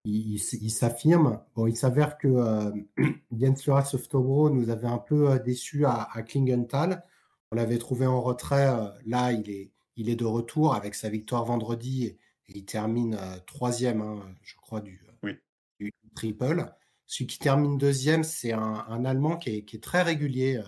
il, 0.04 0.38
s'affirme. 0.38 1.40
Bon, 1.54 1.66
il 1.66 1.76
s'avère 1.76 2.18
que 2.18 2.72
Jens 3.32 3.66
Loras 3.66 3.90
Oftobro 3.94 4.50
nous 4.50 4.68
avait 4.70 4.88
un 4.88 4.98
peu 4.98 5.38
déçus 5.38 5.86
à, 5.86 6.08
à 6.12 6.22
Klingenthal. 6.22 7.02
On 7.50 7.56
l'avait 7.56 7.78
trouvé 7.78 8.06
en 8.06 8.20
retrait. 8.20 8.68
Là, 9.06 9.32
il 9.32 9.48
est, 9.50 9.70
il 9.96 10.10
est 10.10 10.16
de 10.16 10.26
retour 10.26 10.74
avec 10.74 10.94
sa 10.94 11.08
victoire 11.08 11.44
vendredi 11.44 12.18
il 12.48 12.64
termine 12.64 13.14
euh, 13.14 13.38
troisième, 13.46 14.00
hein, 14.00 14.22
je 14.42 14.54
crois, 14.56 14.80
du, 14.80 15.00
triple. 16.14 16.66
Celui 17.06 17.26
qui 17.26 17.38
termine 17.38 17.78
deuxième, 17.78 18.24
c'est 18.24 18.52
un, 18.52 19.04
Allemand 19.04 19.36
qui 19.36 19.50
est, 19.50 19.82
très 19.82 20.02
régulier, 20.02 20.60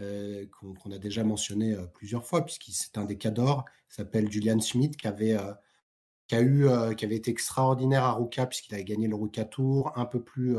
euh, 0.00 0.44
euh, 0.62 0.74
qu'on 0.82 0.90
a 0.92 0.98
déjà 0.98 1.24
mentionné 1.24 1.76
plusieurs 1.94 2.24
fois, 2.24 2.44
puisqu'il 2.44 2.72
c'est 2.72 2.98
un 2.98 3.04
des 3.04 3.18
cadors, 3.18 3.64
s'appelle 3.88 4.30
Julian 4.30 4.60
Schmidt, 4.60 4.96
qui 4.96 5.08
avait, 5.08 5.36
qui, 6.26 6.34
a 6.34 6.42
eu, 6.42 6.68
qui 6.96 7.04
avait 7.04 7.16
été 7.16 7.30
extraordinaire 7.30 8.04
à 8.04 8.12
Ruka, 8.12 8.46
puisqu'il 8.46 8.74
avait 8.74 8.84
gagné 8.84 9.08
le 9.08 9.16
Ruka 9.16 9.44
Tour, 9.44 9.92
un 9.96 10.04
peu 10.04 10.22
plus 10.22 10.56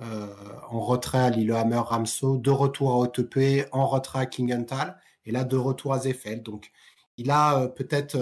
en 0.00 0.80
retrait 0.80 1.18
à 1.18 1.30
Lillehammer 1.30 1.78
Ramso, 1.78 2.36
de 2.36 2.50
retour 2.50 2.92
à 2.92 2.98
OTP, 2.98 3.68
en 3.72 3.86
retrait 3.86 4.20
à 4.20 4.26
Klingenthal, 4.26 4.98
et 5.24 5.32
là 5.32 5.44
de 5.44 5.56
retour 5.56 5.92
à 5.94 6.00
Zefeld. 6.00 6.42
Donc 6.42 6.70
il 7.16 7.30
a 7.30 7.68
peut-être 7.68 8.16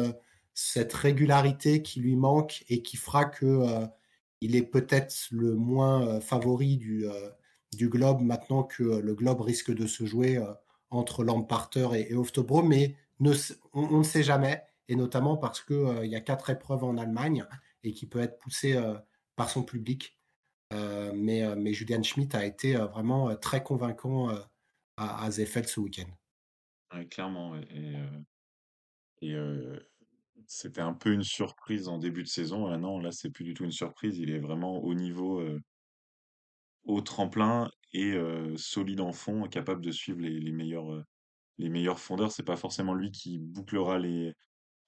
cette 0.57 0.95
régularité 0.95 1.83
qui 1.83 2.01
lui 2.01 2.17
manque 2.17 2.65
et 2.71 2.83
qui 2.83 2.97
fera 2.97 3.27
que 3.27 3.45
euh, 3.45 3.87
il 4.41 4.57
est 4.57 4.63
peut-être 4.63 5.15
le 5.31 5.55
moins 5.55 6.09
euh, 6.09 6.21
favori 6.21 6.79
du, 6.79 7.07
euh, 7.07 7.31
du 7.77 7.89
globe 7.89 8.21
maintenant 8.21 8.63
que 8.63 8.83
le 8.83 9.15
globe 9.15 9.41
risque 9.41 9.73
de 9.73 9.87
se 9.87 10.05
jouer 10.05 10.43
entre 10.91 11.25
Lamparter 11.25 11.89
et, 11.95 12.13
et 12.13 12.17
mais 12.65 12.97
on, 13.73 13.99
ne 13.99 14.03
sait 14.03 14.23
jamais, 14.23 14.63
et 14.89 14.97
notamment 14.97 15.37
parce 15.37 15.63
qu'il 15.63 16.01
il 16.05 16.11
y 16.11 16.17
a 16.17 16.21
quatre 16.21 16.51
épreuves 16.51 16.85
en 16.85 16.97
Allemagne 16.97 17.45
et 17.83 17.93
qui 17.93 18.07
peut 18.07 18.21
être 18.21 18.39
poussé 18.39 18.81
par 19.37 19.51
son 19.51 19.63
public. 19.63 20.19
mais, 20.73 21.73
Julian 21.73 22.03
Schmidt 22.03 22.37
a 22.37 22.45
été 22.45 22.75
vraiment 22.75 23.35
très 23.37 23.63
convaincant 23.63 24.29
à, 24.97 25.25
à 25.25 25.31
ce 25.31 25.81
week-end. 25.81 26.11
clairement. 27.11 27.57
Et, 27.57 27.95
et 29.23 29.37
c'était 30.47 30.81
un 30.81 30.93
peu 30.93 31.13
une 31.13 31.25
surprise 31.25 31.89
en 31.89 31.99
début 31.99 32.23
de 32.23 32.29
saison. 32.29 32.67
Ah 32.67 32.79
non, 32.79 32.99
là, 32.99 33.11
c'est 33.13 33.31
plus 33.31 33.45
du 33.45 33.55
tout 33.55 33.65
une 33.65 33.73
surprise. 33.73 34.19
Il 34.19 34.31
est 34.31 34.39
vraiment 34.39 34.79
au 34.79 34.95
niveau, 34.95 35.41
au 36.87 37.01
tremplin 37.01 37.71
et 37.93 38.15
solide 38.57 39.01
en 39.01 39.13
fond, 39.13 39.49
capable 39.49 39.81
de 39.81 39.91
suivre 39.91 40.21
les, 40.21 40.53
meilleurs, 40.53 41.03
les 41.59 41.69
meilleurs 41.69 41.99
fondeurs. 41.99 42.33
C'est 42.33 42.43
pas 42.43 42.57
forcément 42.57 42.95
lui 42.95 43.11
qui 43.11 43.39
bouclera 43.39 43.99
les, 43.99 44.35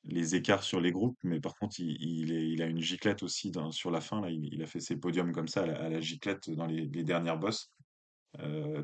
les 0.05 0.35
écarts 0.35 0.62
sur 0.62 0.81
les 0.81 0.93
groupes, 0.93 1.19
mais 1.23 1.40
par 1.40 1.55
contre, 1.57 1.81
il, 1.81 2.31
il, 2.31 2.62
a 2.62 2.67
une 2.67 2.81
giclette 2.81 3.23
aussi 3.23 3.52
sur 3.71 3.90
la 3.90 4.00
fin. 4.00 4.21
Là, 4.21 4.31
il, 4.31 4.62
a 4.62 4.67
fait 4.67 4.81
ses 4.81 4.97
podiums 4.97 5.33
comme 5.33 5.49
ça 5.49 5.62
à 5.62 5.88
la, 5.88 6.00
giclette 6.00 6.50
dans 6.50 6.67
les, 6.67 6.87
dernières 6.87 7.38
bosses. 7.38 7.71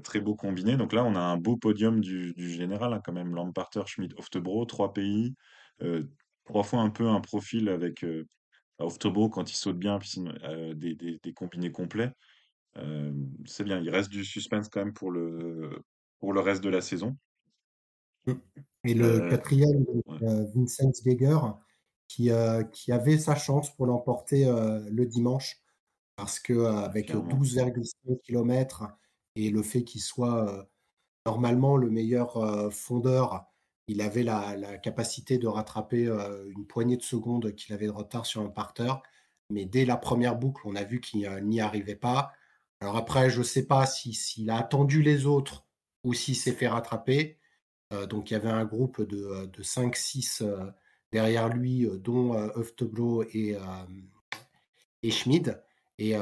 très 0.02 0.20
beau 0.20 0.34
combiné. 0.34 0.76
Donc 0.76 0.92
là, 0.92 1.04
on 1.04 1.14
a 1.14 1.20
un 1.20 1.36
beau 1.36 1.56
podium 1.56 2.00
du, 2.00 2.34
général, 2.36 2.92
hein, 2.92 3.00
quand 3.04 3.12
même. 3.12 3.34
Lamparter, 3.34 3.82
Schmidt, 3.86 4.14
Oftebro, 4.18 4.64
trois 4.64 4.92
pays, 4.92 5.34
trois 6.44 6.62
fois 6.62 6.80
un 6.80 6.90
peu 6.90 7.08
un 7.08 7.20
profil 7.20 7.68
avec 7.68 8.04
euh, 8.04 8.26
quand 8.78 9.50
il 9.50 9.54
saute 9.54 9.78
bien, 9.78 9.98
puis 9.98 10.14
des, 10.74 10.94
des, 10.94 11.18
des, 11.22 11.32
combinés 11.32 11.70
complets. 11.70 12.12
Euh, 12.78 13.12
c'est 13.44 13.64
bien, 13.64 13.80
il 13.80 13.90
reste 13.90 14.10
du 14.10 14.24
suspense 14.24 14.68
quand 14.68 14.80
même 14.80 14.94
pour 14.94 15.10
le, 15.10 15.70
pour 16.18 16.32
le 16.32 16.40
reste 16.40 16.62
de 16.62 16.68
la 16.68 16.80
saison. 16.80 17.16
Et 18.84 18.94
le 18.94 19.22
euh, 19.22 19.30
quatrième, 19.30 19.84
Vincent 20.54 20.90
Geiger, 21.04 21.38
qui, 22.08 22.30
qui 22.72 22.92
avait 22.92 23.18
sa 23.18 23.34
chance 23.34 23.74
pour 23.74 23.86
l'emporter 23.86 24.44
le 24.90 25.06
dimanche, 25.06 25.62
parce 26.16 26.38
que 26.40 26.64
avec 26.64 27.12
12,5 27.12 28.20
km 28.22 28.84
et 29.36 29.50
le 29.50 29.62
fait 29.62 29.84
qu'il 29.84 30.00
soit 30.00 30.68
normalement 31.26 31.76
le 31.76 31.90
meilleur 31.90 32.72
fondeur 32.72 33.46
il 33.86 34.00
avait 34.00 34.22
la, 34.22 34.78
capacité 34.78 35.38
de 35.38 35.46
rattraper 35.46 36.06
euh, 36.06 36.50
une 36.56 36.66
poignée 36.66 36.96
de 36.96 37.02
secondes 37.02 37.54
qu'il 37.54 37.74
avait 37.74 37.86
de 37.86 37.92
retard 37.92 38.26
sur 38.26 38.40
un 38.42 38.48
parteur. 38.48 39.02
Mais 39.50 39.66
dès 39.66 39.84
la 39.84 39.96
première 39.96 40.36
boucle, 40.36 40.62
on 40.64 40.74
a 40.74 40.84
vu 40.84 41.00
qu'il 41.00 41.26
euh, 41.26 41.40
n'y 41.40 41.60
arrivait 41.60 41.96
pas. 41.96 42.32
Alors 42.84 42.98
après, 42.98 43.30
je 43.30 43.38
ne 43.38 43.44
sais 43.44 43.66
pas 43.66 43.86
s'il 43.86 44.50
a 44.50 44.58
attendu 44.58 45.00
les 45.00 45.24
autres 45.24 45.64
ou 46.04 46.12
s'il 46.12 46.36
s'est 46.36 46.52
fait 46.52 46.68
rattraper. 46.68 47.38
Euh, 47.94 48.04
donc 48.04 48.30
il 48.30 48.34
y 48.34 48.36
avait 48.36 48.50
un 48.50 48.66
groupe 48.66 49.00
de, 49.00 49.48
5-6 49.62 50.44
derrière 51.10 51.48
lui, 51.48 51.88
dont 51.98 52.34
Oftoblo 52.54 53.22
et, 53.32 53.56
et 55.02 55.10
Schmid. 55.10 55.62
Et, 55.98 56.14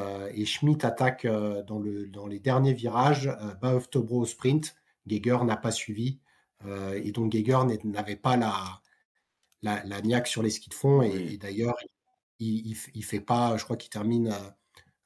Schmid 0.47 0.85
attaque 0.85 1.27
dans, 1.27 1.81
le, 1.81 2.07
dans 2.07 2.29
les 2.29 2.39
derniers 2.39 2.75
virages, 2.75 3.29
bas 3.61 3.75
Oftobro 3.75 4.21
au 4.21 4.25
sprint. 4.25 4.77
Geiger 5.09 5.39
n'a 5.45 5.57
pas 5.57 5.73
suivi. 5.73 6.21
Euh, 6.65 7.01
et 7.03 7.11
donc 7.11 7.33
Geiger 7.33 7.59
n'avait 7.83 8.15
pas 8.15 8.37
la, 8.37 8.81
la, 9.63 9.83
la, 9.85 10.01
niaque 10.01 10.29
sur 10.29 10.45
les 10.45 10.51
skis 10.51 10.71
de 10.71 10.75
fond. 10.75 11.03
Et, 11.03 11.37
d'ailleurs, 11.39 11.75
il, 12.39 12.77
il, 12.95 13.05
fait 13.05 13.21
pas, 13.21 13.57
je 13.57 13.65
crois 13.65 13.77
qu'il 13.77 13.91
termine 13.91 14.33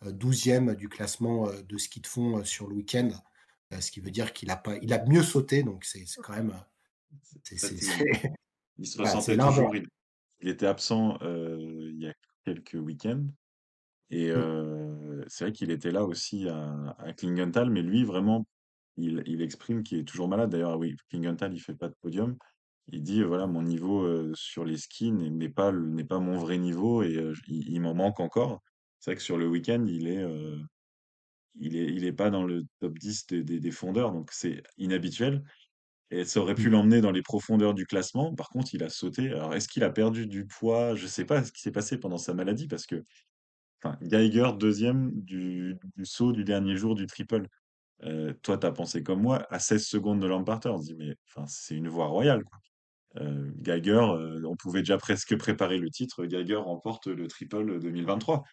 12e 0.04 0.70
euh, 0.70 0.74
du 0.74 0.88
classement 0.88 1.48
euh, 1.48 1.62
de 1.62 1.78
ski 1.78 2.00
de 2.00 2.06
fond 2.06 2.44
sur 2.44 2.68
le 2.68 2.74
week-end. 2.74 3.08
Ce 3.80 3.90
qui 3.90 4.00
veut 4.00 4.12
dire 4.12 4.32
qu'il 4.32 4.50
a, 4.50 4.56
pas, 4.56 4.76
il 4.80 4.92
a 4.92 5.04
mieux 5.06 5.22
sauté. 5.22 5.62
Donc 5.64 5.84
c'est 5.84 6.04
quand 6.22 6.34
même. 6.34 6.54
il 8.78 8.86
se 8.86 9.00
ressentait 9.00 9.36
toujours. 9.36 9.74
Il, 9.74 10.48
était 10.48 10.66
absent 10.66 11.18
il 11.22 11.98
y 11.98 12.06
a 12.06 12.14
quelques 12.44 12.74
week-ends. 12.74 13.24
Et 14.10 14.30
c'est 15.26 15.44
vrai 15.44 15.52
qu'il 15.52 15.72
était 15.72 15.90
là 15.90 16.04
aussi 16.04 16.48
à, 16.48 16.94
à 16.98 17.12
Klingenthal, 17.12 17.70
mais 17.70 17.82
lui, 17.82 18.04
vraiment, 18.04 18.46
il, 18.96 19.42
exprime 19.42 19.82
qu'il 19.82 19.98
est 19.98 20.04
toujours 20.04 20.28
malade. 20.28 20.50
D'ailleurs, 20.50 20.78
oui, 20.78 20.96
Klingenthal, 21.10 21.52
il 21.54 21.60
fait 21.60 21.74
pas 21.74 21.88
de 21.88 21.94
podium. 22.00 22.36
Il 22.88 23.02
dit, 23.02 23.22
voilà, 23.22 23.46
mon 23.46 23.62
niveau 23.62 24.02
euh, 24.02 24.32
sur 24.34 24.64
les 24.64 24.76
skis 24.76 25.12
n'est 25.12 25.48
pas, 25.48 25.72
n'est 25.72 26.04
pas 26.04 26.20
mon 26.20 26.38
vrai 26.38 26.56
niveau 26.58 27.02
et 27.02 27.16
euh, 27.16 27.34
il, 27.48 27.80
m'en 27.80 27.94
manque 27.94 28.20
encore. 28.20 28.62
C'est 28.98 29.10
vrai 29.10 29.16
que 29.16 29.22
sur 29.22 29.38
le 29.38 29.46
week-end, 29.46 29.84
il 29.88 30.08
est, 30.08 30.22
euh, 30.22 30.58
il 31.58 31.76
est, 31.76 31.86
il 31.86 32.04
est 32.04 32.12
pas 32.12 32.30
dans 32.30 32.44
le 32.44 32.64
top 32.80 32.98
10 32.98 33.26
des, 33.26 33.60
des, 33.60 33.70
fondeurs, 33.70 34.12
donc 34.12 34.30
c'est 34.32 34.62
inhabituel. 34.78 35.44
Et 36.10 36.24
ça 36.24 36.40
aurait 36.40 36.54
pu 36.54 36.68
mmh. 36.68 36.72
l'emmener 36.72 37.00
dans 37.00 37.10
les 37.10 37.22
profondeurs 37.22 37.74
du 37.74 37.84
classement. 37.84 38.34
Par 38.34 38.48
contre, 38.48 38.74
il 38.74 38.82
a 38.84 38.88
sauté. 38.88 39.30
Alors, 39.32 39.54
est-ce 39.54 39.68
qu'il 39.68 39.82
a 39.82 39.90
perdu 39.90 40.26
du 40.26 40.46
poids? 40.46 40.94
Je 40.94 41.06
sais 41.06 41.24
pas 41.24 41.44
ce 41.44 41.50
qui 41.50 41.60
s'est 41.60 41.72
passé 41.72 41.98
pendant 41.98 42.18
sa 42.18 42.32
maladie 42.32 42.68
parce 42.68 42.86
que, 42.86 43.02
enfin, 43.82 43.98
Geiger, 44.02 44.50
deixième 44.58 45.10
du, 45.12 45.76
du 45.96 46.06
saut 46.06 46.32
du 46.32 46.44
dernier 46.44 46.76
jour 46.76 46.94
du 46.94 47.06
triple. 47.06 47.48
Euh, 48.04 48.32
toi, 48.42 48.56
tu 48.56 48.66
as 48.66 48.72
pensé 48.72 49.02
comme 49.02 49.22
moi, 49.22 49.46
à 49.50 49.58
16 49.58 49.84
secondes 49.84 50.20
de 50.20 50.26
Lamparter, 50.26 50.68
on 50.68 50.78
se 50.78 50.86
dit, 50.86 50.94
mais 50.96 51.16
enfin, 51.28 51.46
c'est 51.48 51.74
une 51.74 51.88
voie 51.88 52.06
royale. 52.06 52.44
Quoi. 52.44 52.58
Euh, 53.16 53.50
Geiger, 53.62 54.00
on 54.44 54.56
pouvait 54.56 54.80
déjà 54.80 54.98
presque 54.98 55.36
préparer 55.36 55.78
le 55.78 55.90
titre, 55.90 56.26
Geiger 56.26 56.56
remporte 56.56 57.06
le 57.06 57.26
triple 57.26 57.80
2023. 57.80 58.44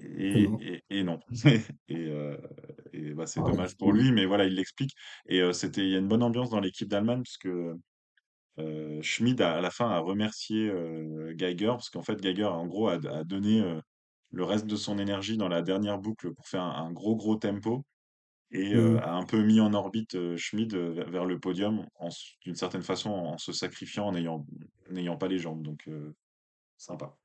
Et, 0.00 0.82
et, 0.90 1.04
non. 1.04 1.20
et, 1.88 3.14
bah, 3.14 3.26
c'est 3.26 3.40
ah 3.40 3.50
dommage 3.50 3.76
pour 3.76 3.92
lui, 3.92 4.12
mais 4.12 4.26
voilà, 4.26 4.44
il 4.44 4.54
l'explique. 4.54 4.92
Et 5.26 5.40
c'était, 5.52 5.82
il 5.82 5.90
y 5.90 5.94
a 5.94 5.98
une 5.98 6.08
bonne 6.08 6.22
ambiance 6.22 6.50
dans 6.50 6.60
l'équipe 6.60 6.88
d'Allemagne, 6.88 7.22
puisque 7.22 7.48
Schmid, 9.02 9.40
à, 9.40 9.60
la 9.60 9.70
fin, 9.70 9.90
a 9.90 9.98
remercié 9.98 10.72
Geiger, 11.34 11.68
parce 11.68 11.90
qu'en 11.90 12.02
fait, 12.02 12.20
Geiger, 12.20 12.44
en 12.44 12.66
gros, 12.66 12.88
a, 12.88 13.24
donné 13.24 13.62
le 14.30 14.44
reste 14.44 14.66
de 14.66 14.76
son 14.76 14.98
énergie 14.98 15.36
dans 15.36 15.48
la 15.48 15.62
dernière 15.62 15.98
boucle 15.98 16.32
pour 16.32 16.46
faire 16.46 16.62
un 16.62 16.92
gros, 16.92 17.16
gros 17.16 17.36
tempo. 17.36 17.84
et 18.50 18.74
Mmh. 18.74 18.98
a 18.98 19.12
un 19.14 19.24
peu 19.24 19.42
mis 19.42 19.60
en 19.60 19.72
orbite 19.72 20.36
Schmid 20.36 20.74
vers, 20.74 21.24
le 21.24 21.38
podium, 21.38 21.86
d'une 22.44 22.54
certaine 22.54 22.82
façon 22.82 23.10
en, 23.10 23.38
se 23.38 23.52
sacrifiant, 23.52 24.08
en 24.08 24.12
n'ayant 24.90 25.16
pas 25.16 25.28
les 25.28 25.38
jambes. 25.38 25.62
Donc, 25.62 25.88
sympa. 26.76 27.16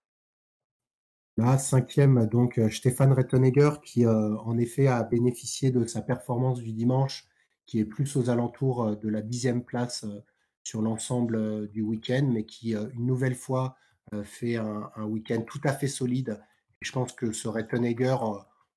Là, 1.38 1.60
cinquième, 1.60 2.26
donc 2.26 2.60
Stéphane 2.72 3.14
Rettenegger, 3.14 3.74
qui 3.84 4.08
en 4.08 4.58
effet 4.58 4.88
a 4.88 5.04
bénéficié 5.04 5.70
de 5.70 5.86
sa 5.86 6.02
performance 6.02 6.62
du 6.62 6.74
dimanche, 6.74 7.28
qui 7.68 7.80
est 7.80 7.86
plus 7.86 8.16
aux 8.16 8.32
alentours 8.32 8.98
de 8.98 9.08
la 9.08 9.22
dixième 9.22 9.64
place 9.64 10.04
sur 10.64 10.82
l'ensemble 10.82 11.70
du 11.70 11.84
week-end, 11.84 12.28
mais 12.34 12.44
qui 12.44 12.74
une 12.74 13.06
nouvelle 13.06 13.36
fois 13.36 13.78
fait 14.24 14.56
un, 14.56 14.90
week-end 15.04 15.42
tout 15.42 15.62
à 15.64 15.74
fait 15.74 15.88
solide. 15.88 16.42
je 16.82 16.92
pense 16.92 17.14
que 17.14 17.32
ce 17.32 17.48
Rettenegger, 17.48 18.18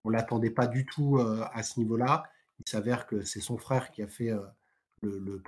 on 0.05 0.11
l'attendait 0.11 0.51
pas 0.51 0.67
du 0.67 0.85
tout 0.85 1.19
à 1.19 1.63
ce 1.63 1.81
niveau-là. 1.81 2.25
Il 2.59 2.69
s'avère 2.71 3.07
que 3.07 3.23
c'est 3.23 3.41
son 3.41 3.57
frère 3.57 3.91
qui 3.91 4.03
a 4.03 4.07
fait 4.07 4.33
le, 5.01 5.43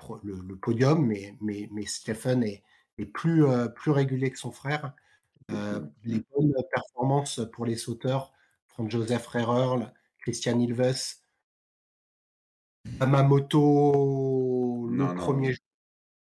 podium, 0.63 1.07
mais, 1.07 1.37
mais, 1.43 1.85
Stéphane 1.85 2.43
est, 2.43 2.63
est 2.97 3.05
plus, 3.05 3.45
plus 3.75 3.91
régulier 3.91 4.31
que 4.31 4.39
son 4.39 4.51
frère. 4.51 4.95
Euh, 5.51 5.81
les 6.05 6.23
bonnes 6.35 6.55
performances 6.73 7.41
pour 7.53 7.67
les 7.67 7.77
sauteurs, 7.77 8.33
Franz-Joseph 8.69 9.27
Rererl, 9.27 9.93
Christian 10.19 10.59
Ilves, 10.59 11.23
Yamamoto 13.01 14.89
le 14.91 15.15
premier 15.15 15.53
jour. 15.53 15.65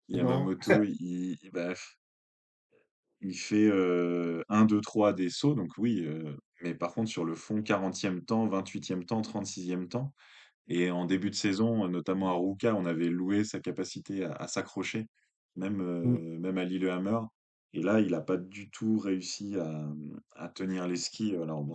Yamamoto, 0.09 0.83
il, 0.83 1.37
bah, 1.51 1.73
il, 3.21 3.33
fait 3.35 3.71
1, 4.49 4.65
2, 4.65 4.81
3 4.81 5.13
des 5.13 5.29
sauts, 5.29 5.55
donc 5.55 5.69
oui, 5.77 6.03
euh, 6.05 6.35
mais 6.61 6.73
par 6.75 6.93
contre 6.93 7.09
sur 7.09 7.25
le 7.25 7.35
fond, 7.35 7.61
40e 7.61 8.23
temps, 8.23 8.47
28e 8.47 9.05
temps, 9.05 9.21
36e 9.21 9.87
temps. 9.87 10.13
Et 10.67 10.91
en 10.91 11.05
début 11.05 11.29
de 11.29 11.35
saison, 11.35 11.87
notamment 11.89 12.29
à 12.29 12.33
Ruka, 12.33 12.73
on 12.75 12.85
avait 12.85 13.09
loué 13.09 13.43
sa 13.43 13.59
capacité 13.59 14.23
à, 14.25 14.47
s'accrocher, 14.47 15.07
même, 15.55 15.77
Mm. 15.77 16.15
euh, 16.15 16.39
même 16.39 16.57
à 16.57 16.65
Lillehammer. 16.65 17.19
Et 17.73 17.81
là, 17.81 17.99
il 17.99 18.11
n'a 18.11 18.21
pas 18.21 18.37
du 18.37 18.69
tout 18.69 18.99
réussi 18.99 19.55
à, 20.35 20.49
tenir 20.49 20.87
les 20.87 20.95
skis. 20.95 21.35
Alors 21.35 21.63
bon, 21.63 21.73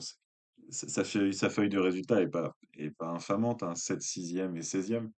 sa, 0.71 1.05
feuille, 1.05 1.35
sa 1.35 1.51
feuille 1.51 1.69
de 1.69 1.79
résultat 1.79 2.21
n'est 2.21 2.29
pas, 2.29 2.57
est 2.75 2.91
pas 2.91 3.09
infamante, 3.09 3.65
hein, 3.65 3.75
7, 3.75 4.01
6e 4.01 4.57
et 4.57 4.61
16e. 4.61 5.11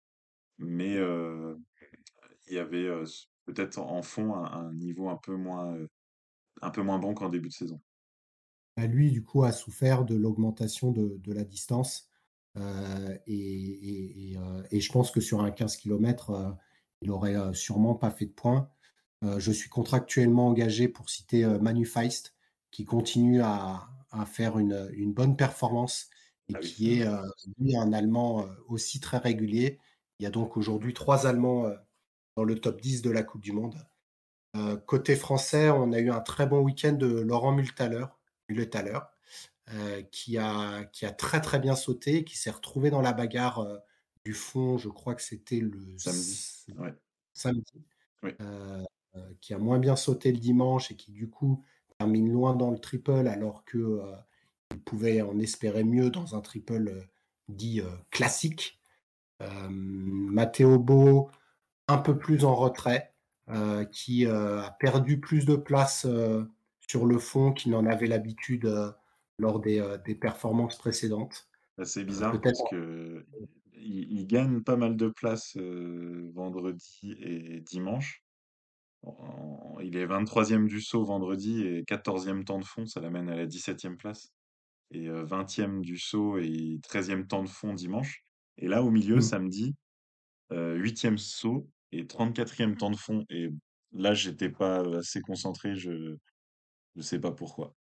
Mais 0.59 0.95
il 0.95 2.55
y 2.55 2.59
avait 2.59 2.89
peut-être 3.45 3.79
en 3.79 4.03
fond 4.03 4.35
un, 4.35 4.73
niveau 4.73 5.09
un 5.09 5.17
peu 5.17 5.37
moins, 5.37 5.77
un 6.63 6.71
peu 6.71 6.83
moins 6.83 6.99
bon 6.99 7.13
qu'en 7.13 7.29
début 7.29 7.49
de 7.49 7.55
saison. 7.55 7.81
Bah, 8.77 8.87
lui, 8.87 9.11
du 9.11 9.25
coup, 9.25 9.43
a 9.43 9.51
souffert 9.51 10.05
de 10.05 10.15
l'augmentation 10.15 10.93
de, 10.93 11.33
la 11.33 11.43
distance. 11.43 12.09
et, 13.27 14.37
je 14.73 14.93
pense 14.93 15.11
que 15.11 15.21
sur 15.21 15.43
un 15.43 15.51
15 15.51 15.77
km, 15.77 16.57
il 17.01 17.11
aurait 17.11 17.53
sûrement 17.53 17.97
pas 17.97 18.13
fait 18.13 18.27
de 18.27 18.33
points. 18.33 18.71
Euh, 19.25 19.39
je 19.39 19.51
suis 19.51 19.69
contractuellement 19.69 20.49
engagé 20.49 20.89
pour 20.89 21.11
citer 21.11 21.45
euh, 21.45 21.59
Manu 21.59 21.87
Feist, 21.87 22.35
qui 22.71 22.85
continue 22.85 23.41
à, 23.43 23.89
faire 24.27 24.59
une, 24.59 25.13
bonne 25.13 25.37
performance 25.37 26.09
et 26.49 26.55
ah 26.57 26.59
qui 26.61 26.95
est 26.95 27.07
euh, 27.07 27.23
lui 27.59 27.77
un 27.77 27.93
Allemand 27.93 28.47
aussi 28.69 29.01
très 29.01 29.19
régulier. 29.19 29.79
Il 30.19 30.25
y 30.25 30.27
a 30.27 30.31
donc 30.31 30.57
aujourd'hui 30.57 30.95
trois 30.95 31.27
Allemands 31.27 31.71
dans 32.37 32.45
le 32.45 32.59
top 32.59 32.81
10 32.81 33.03
de 33.03 33.11
la 33.11 33.23
Coupe 33.23 33.43
du 33.43 33.53
Monde. 33.53 33.77
côté 34.87 35.15
français, 35.15 35.71
on 35.71 35.93
a 35.93 35.99
eu 35.99 36.11
un 36.11 36.21
très 36.21 36.47
bon 36.47 36.61
week-end 36.61 36.93
de 36.93 37.07
Laurent 37.07 37.53
Multaler, 37.53 38.07
qui, 40.11 40.39
a, 40.39 40.85
qui 40.87 41.07
a 41.07 41.13
très 41.13 41.41
très 41.41 41.59
bien 41.59 41.77
sauté, 41.77 42.25
qui 42.25 42.37
s'est 42.37 42.51
retrouvé 42.51 42.91
dans 42.91 43.03
la 43.03 43.13
bagarre 43.13 43.67
du 44.25 44.35
fond, 44.35 44.79
je 44.79 44.89
crois 44.89 45.15
que 45.15 45.23
c'était 45.23 45.61
le 45.61 45.81
samedi. 45.97 46.67
samedi. 47.33 47.85
Euh, 48.25 48.85
qui 49.41 49.55
a 49.55 49.59
moins 49.59 49.79
bien 49.79 49.97
sauté 49.97 50.33
le 50.33 50.39
dimanche 50.39 50.91
et 50.91 50.97
qui 50.97 51.13
du 51.13 51.29
coup 51.29 51.63
termine 51.99 52.31
loin 52.31 52.55
dans 52.55 52.71
le 52.71 52.79
triple 52.79 53.27
alors 53.27 53.65
que 53.65 53.79
euh, 53.79 54.15
il 54.71 54.81
pouvait 54.81 55.23
en 55.23 55.39
espérer 55.39 55.85
mieux 55.85 56.11
dans 56.11 56.37
un 56.37 56.41
triple 56.41 56.89
euh, 56.89 57.03
dit 57.49 57.81
classique. 58.11 58.79
Matteo 59.71 60.79
Bo 60.79 61.31
un 61.87 61.99
peu 61.99 62.19
plus 62.19 62.45
en 62.45 62.55
retrait, 62.55 63.13
qui 63.93 64.27
a 64.27 64.77
perdu 64.81 65.21
plus 65.21 65.47
de 65.47 65.55
place 65.55 66.07
sur 66.87 67.07
le 67.07 67.19
fond 67.19 67.53
qu'il 67.53 67.71
n'en 67.71 67.87
avait 67.87 68.09
l'habitude 68.09 68.69
lors 69.39 69.61
des, 69.61 69.81
performances 70.21 70.77
précédentes. 70.77 71.49
C'est 71.85 72.05
bizarre 72.05 72.39
parce 72.41 72.61
que 72.69 73.25
il, 73.77 74.27
gagne 74.27 74.61
pas 74.61 74.77
mal 74.77 74.97
de 74.97 75.09
place 75.09 75.57
vendredi 75.57 77.17
et 77.19 77.61
dimanche 77.61 78.23
il 79.83 79.97
est 79.97 80.07
23e 80.07 80.67
du 80.67 80.81
saut 80.81 81.05
vendredi 81.05 81.63
et 81.63 81.83
14e 81.83 82.45
temps 82.45 82.59
de 82.59 82.65
fond, 82.65 82.87
ça 82.87 83.01
l'amène 83.01 83.29
à 83.29 83.37
la 83.37 83.47
17e 83.47 83.97
place. 83.97 84.33
Et 84.91 85.09
20e 85.09 85.81
du 85.81 85.99
saut 85.99 86.39
et 86.39 86.81
13e 86.83 87.27
temps 87.27 87.43
de 87.43 87.49
fond 87.49 87.75
dimanche. 87.75 88.25
Et 88.57 88.69
là, 88.69 88.83
au 88.83 88.91
milieu, 88.91 89.17
mmh. 89.17 89.23
samedi, 89.23 89.77
8e 90.51 91.17
saut 91.19 91.69
et 91.93 92.05
34e 92.05 92.77
temps 92.77 92.91
de 92.91 92.97
fond. 92.97 93.25
Et 93.31 93.51
là, 93.93 94.15
j'étais 94.15 94.49
pas 94.49 94.81
assez 94.97 95.21
concentré, 95.21 95.77
je 95.77 96.17
ne 96.97 97.03
sais 97.03 97.21
pas 97.21 97.33
pourquoi. 97.33 97.75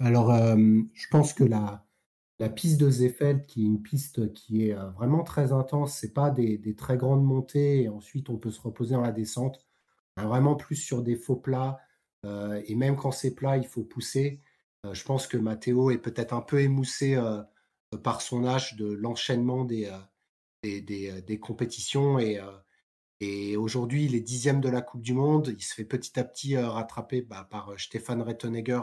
Alors, 0.00 0.30
je 0.30 1.06
pense 1.10 1.32
que 1.32 1.44
la, 1.44 1.86
la 2.38 2.48
piste 2.48 2.80
de 2.80 2.90
Zefeld, 2.90 3.46
qui 3.46 3.62
est 3.62 3.66
une 3.66 3.82
piste 3.82 4.32
qui 4.32 4.68
est 4.68 4.74
vraiment 4.74 5.22
très 5.22 5.52
intense, 5.52 5.96
c'est 5.96 6.12
pas 6.12 6.30
des, 6.30 6.58
des, 6.58 6.74
très 6.74 6.96
grandes 6.96 7.24
montées 7.24 7.82
et 7.82 7.88
ensuite 7.88 8.28
on 8.28 8.36
peut 8.36 8.50
se 8.50 8.60
reposer 8.60 8.94
dans 8.94 9.00
la 9.00 9.12
descente 9.12 9.64
vraiment 10.24 10.54
plus 10.54 10.76
sur 10.76 11.02
des 11.02 11.16
faux 11.16 11.36
plats. 11.36 11.78
Euh, 12.24 12.62
et 12.66 12.74
même 12.74 12.96
quand 12.96 13.12
c'est 13.12 13.34
plat, 13.34 13.56
il 13.56 13.66
faut 13.66 13.84
pousser. 13.84 14.40
Euh, 14.84 14.94
je 14.94 15.04
pense 15.04 15.26
que 15.26 15.36
Matteo 15.36 15.90
est 15.90 15.98
peut-être 15.98 16.32
un 16.32 16.40
peu 16.40 16.60
émoussé 16.60 17.14
euh, 17.14 17.42
par 18.02 18.22
son 18.22 18.44
âge 18.46 18.76
de 18.76 18.86
l'enchaînement 18.86 19.64
des, 19.64 19.90
des, 20.62 21.38
compétitions. 21.40 22.18
Et, 22.18 23.56
aujourd'hui, 23.56 24.04
il 24.06 24.14
est 24.14 24.20
dixième 24.20 24.60
de 24.60 24.68
la 24.68 24.82
Coupe 24.82 25.02
du 25.02 25.14
Monde. 25.14 25.54
Il 25.56 25.62
se 25.62 25.74
fait 25.74 25.84
petit 25.84 26.18
à 26.18 26.24
petit 26.24 26.56
rattraper 26.56 27.22
bah, 27.22 27.46
par 27.50 27.78
Stéphane 27.78 28.22
Rettenegger, 28.22 28.82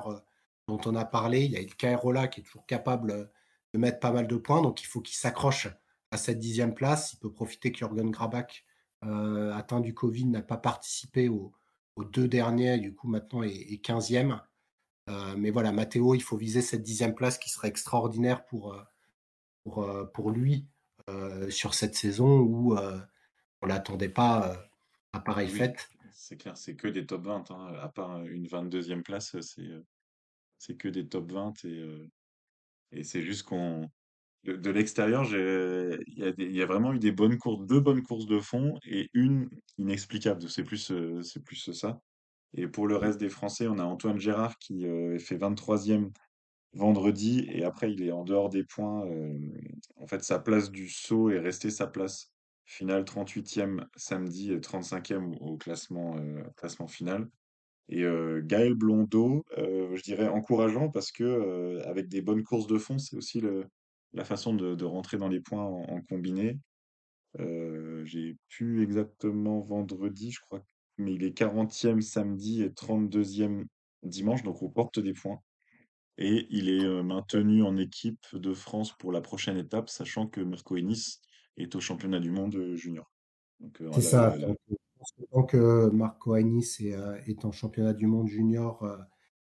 dont 0.67 0.79
on 0.85 0.95
a 0.95 1.05
parlé. 1.05 1.43
Il 1.43 1.51
y 1.51 1.57
a 1.57 1.61
le 1.61 1.67
Kairola 1.67 2.27
qui 2.27 2.41
est 2.41 2.43
toujours 2.43 2.65
capable 2.65 3.31
de 3.73 3.79
mettre 3.79 3.99
pas 3.99 4.11
mal 4.11 4.27
de 4.27 4.37
points. 4.37 4.61
Donc 4.61 4.81
il 4.81 4.85
faut 4.85 5.01
qu'il 5.01 5.17
s'accroche 5.17 5.67
à 6.11 6.17
cette 6.17 6.39
dixième 6.39 6.73
place. 6.73 7.13
Il 7.13 7.19
peut 7.19 7.31
profiter 7.31 7.71
que 7.71 7.79
Jürgen 7.79 8.09
Grabach 8.09 8.63
euh, 9.05 9.53
atteint 9.53 9.79
du 9.79 9.93
Covid, 9.93 10.25
n'a 10.25 10.41
pas 10.41 10.57
participé 10.57 11.29
aux, 11.29 11.53
deux 12.11 12.27
derniers, 12.27 12.79
du 12.79 12.93
coup 12.93 13.07
maintenant 13.07 13.43
est, 13.43 13.83
15e. 13.83 14.41
Euh, 15.09 15.35
mais 15.37 15.51
voilà, 15.51 15.71
Matteo, 15.71 16.15
il 16.15 16.23
faut 16.23 16.37
viser 16.37 16.61
cette 16.61 16.81
dixième 16.81 17.13
place 17.13 17.37
qui 17.37 17.49
serait 17.49 17.67
extraordinaire 17.67 18.45
pour, 18.45 18.73
euh, 18.73 18.81
pour, 19.63 19.87
pour 20.13 20.31
lui 20.31 20.67
sur 21.49 21.73
cette 21.73 21.95
saison 21.95 22.39
où 22.39 22.77
on 22.77 23.65
l'attendait 23.65 24.07
pas 24.07 24.57
à 25.11 25.19
pareille 25.19 25.49
fête. 25.49 25.89
C'est 26.13 26.37
clair, 26.37 26.55
c'est 26.55 26.77
que 26.77 26.87
des 26.87 27.05
top 27.05 27.25
20, 27.25 27.51
hein. 27.51 27.73
à 27.81 27.89
part 27.89 28.23
une 28.25 28.47
22e 28.47 29.01
place, 29.01 29.35
c'est 30.59 30.77
que 30.77 30.87
des 30.87 31.05
top 31.05 31.29
20 31.29 31.65
et, 31.65 32.09
et 32.93 33.03
c'est 33.03 33.21
juste 33.21 33.43
qu'on 33.43 33.91
de, 34.45 34.71
l'extérieur, 34.71 35.23
il 35.25 36.33
y, 36.37 36.61
a 36.61 36.65
vraiment 36.65 36.93
eu 36.93 36.99
des 36.99 37.11
bonnes 37.11 37.37
courses, 37.37 37.65
deux 37.65 37.79
bonnes 37.79 38.03
courses 38.03 38.25
de 38.25 38.39
fond 38.39 38.77
et 38.85 39.09
une 39.13 39.49
inexplicable. 39.77 40.49
C'est 40.49 40.63
plus, 40.63 40.91
euh, 40.91 41.21
plus 41.45 41.71
ça. 41.71 42.01
Et 42.53 42.67
pour 42.67 42.87
le 42.87 42.97
reste 42.97 43.19
des 43.19 43.29
Français, 43.29 43.67
on 43.67 43.79
a 43.79 43.83
Antoine 43.83 44.19
Gérard 44.19 44.57
qui 44.59 44.85
euh, 44.85 45.17
fait 45.17 45.37
23e 45.37 46.11
vendredi 46.73 47.47
et 47.51 47.63
après 47.63 47.93
il 47.93 48.03
est 48.03 48.11
en 48.11 48.23
dehors 48.23 48.49
des 48.49 48.63
points. 48.63 49.07
Euh, 49.07 49.37
en 49.95 50.07
fait, 50.07 50.23
sa 50.23 50.39
place 50.39 50.71
du 50.71 50.89
saut 50.89 51.29
est 51.29 51.39
restée 51.39 51.69
sa 51.69 51.87
place 51.87 52.31
finale 52.65 53.03
38e 53.03 53.85
samedi 53.95 54.51
et 54.51 54.57
35e 54.57 55.37
au 55.39 55.57
classement, 55.57 56.15
classement 56.55 56.87
final. 56.87 57.29
Et 57.89 58.05
Gaël 58.43 58.73
Blondeau, 58.73 59.43
je 59.57 60.01
dirais 60.01 60.29
encourageant 60.29 60.89
parce 60.89 61.11
que 61.11 61.81
avec 61.85 62.07
des 62.07 62.21
bonnes 62.21 62.43
courses 62.43 62.67
de 62.67 62.77
fond, 62.77 62.97
c'est 62.97 63.17
aussi 63.17 63.41
le, 63.41 63.65
la 64.13 64.25
façon 64.25 64.53
de, 64.53 64.85
rentrer 64.85 65.17
dans 65.17 65.27
les 65.27 65.39
points 65.39 65.63
en, 65.63 66.01
combiné. 66.01 66.59
Euh, 67.39 68.05
j'ai 68.05 68.37
pu 68.47 68.83
exactement 68.83 69.59
vendredi, 69.59 70.31
je 70.31 70.39
crois, 70.41 70.63
mais 70.97 71.13
il 71.13 71.23
est 71.23 71.35
40e 71.35 72.01
samedi 72.01 72.61
et 72.61 72.69
32e 72.69 73.65
dimanche, 74.03 74.43
donc 74.43 74.61
on 74.61 74.69
porte 74.69 74.99
des 74.99 75.13
points. 75.13 75.39
Et 76.19 76.45
il 76.51 76.69
est 76.69 76.85
euh, 76.85 77.01
maintenu 77.01 77.63
en 77.63 77.75
équipe 77.75 78.23
de 78.33 78.53
France 78.53 78.95
pour 78.99 79.11
la 79.11 79.21
prochaine 79.21 79.57
étape, 79.57 79.89
sachant 79.89 80.27
que 80.27 80.41
Marco 80.41 80.77
Ennis 80.77 81.21
est 81.57 81.75
au 81.75 81.79
championnat 81.79 82.19
du 82.19 82.29
monde 82.29 82.55
euh, 82.55 82.75
junior. 82.75 83.11
C'est 83.93 84.01
ça. 84.01 84.35
Donc, 85.31 85.53
Marco 85.53 86.35
Ennis 86.35 86.77
est, 86.79 86.95
est, 87.27 87.45
en 87.45 87.51
championnat 87.51 87.93
du 87.93 88.07
monde 88.07 88.27
junior, 88.27 88.85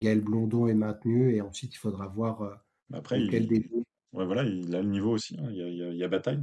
Gaël 0.00 0.20
Blondon 0.20 0.68
est 0.68 0.74
maintenu, 0.74 1.34
et 1.34 1.40
ensuite 1.40 1.74
il 1.74 1.78
faudra 1.78 2.06
voir 2.06 2.62
après, 2.92 3.20
il, 3.20 3.68
Ouais, 4.12 4.26
voilà, 4.26 4.42
il 4.44 4.74
a 4.74 4.82
le 4.82 4.88
niveau 4.88 5.12
aussi. 5.12 5.36
hein, 5.38 5.46
Il 5.50 5.56
y 5.56 5.62
a, 5.62 5.68
il 5.68 5.76
y 5.76 5.82
a- 5.82 5.90
il 5.90 5.96
y 5.96 6.04
a 6.04 6.08
bataille. 6.08 6.42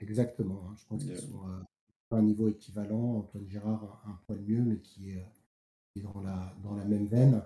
Exactement, 0.00 0.64
hein, 0.68 0.74
je 0.76 0.84
pense 0.86 1.04
qu'ils 1.04 1.16
sont 1.16 1.46
euh, 1.48 1.62
à 2.10 2.16
un 2.16 2.22
niveau 2.22 2.48
équivalent. 2.48 3.18
Antoine 3.18 3.46
Girard 3.46 4.02
un, 4.06 4.18
poil 4.26 4.40
mieux, 4.40 4.62
mais 4.62 4.78
qui 4.78 5.10
est, 5.10 5.18
euh, 5.18 5.24
qui 5.92 6.00
est 6.00 6.02
dans, 6.02 6.20
la, 6.22 6.54
dans 6.62 6.74
la 6.74 6.84
même 6.84 7.06
veine. 7.06 7.42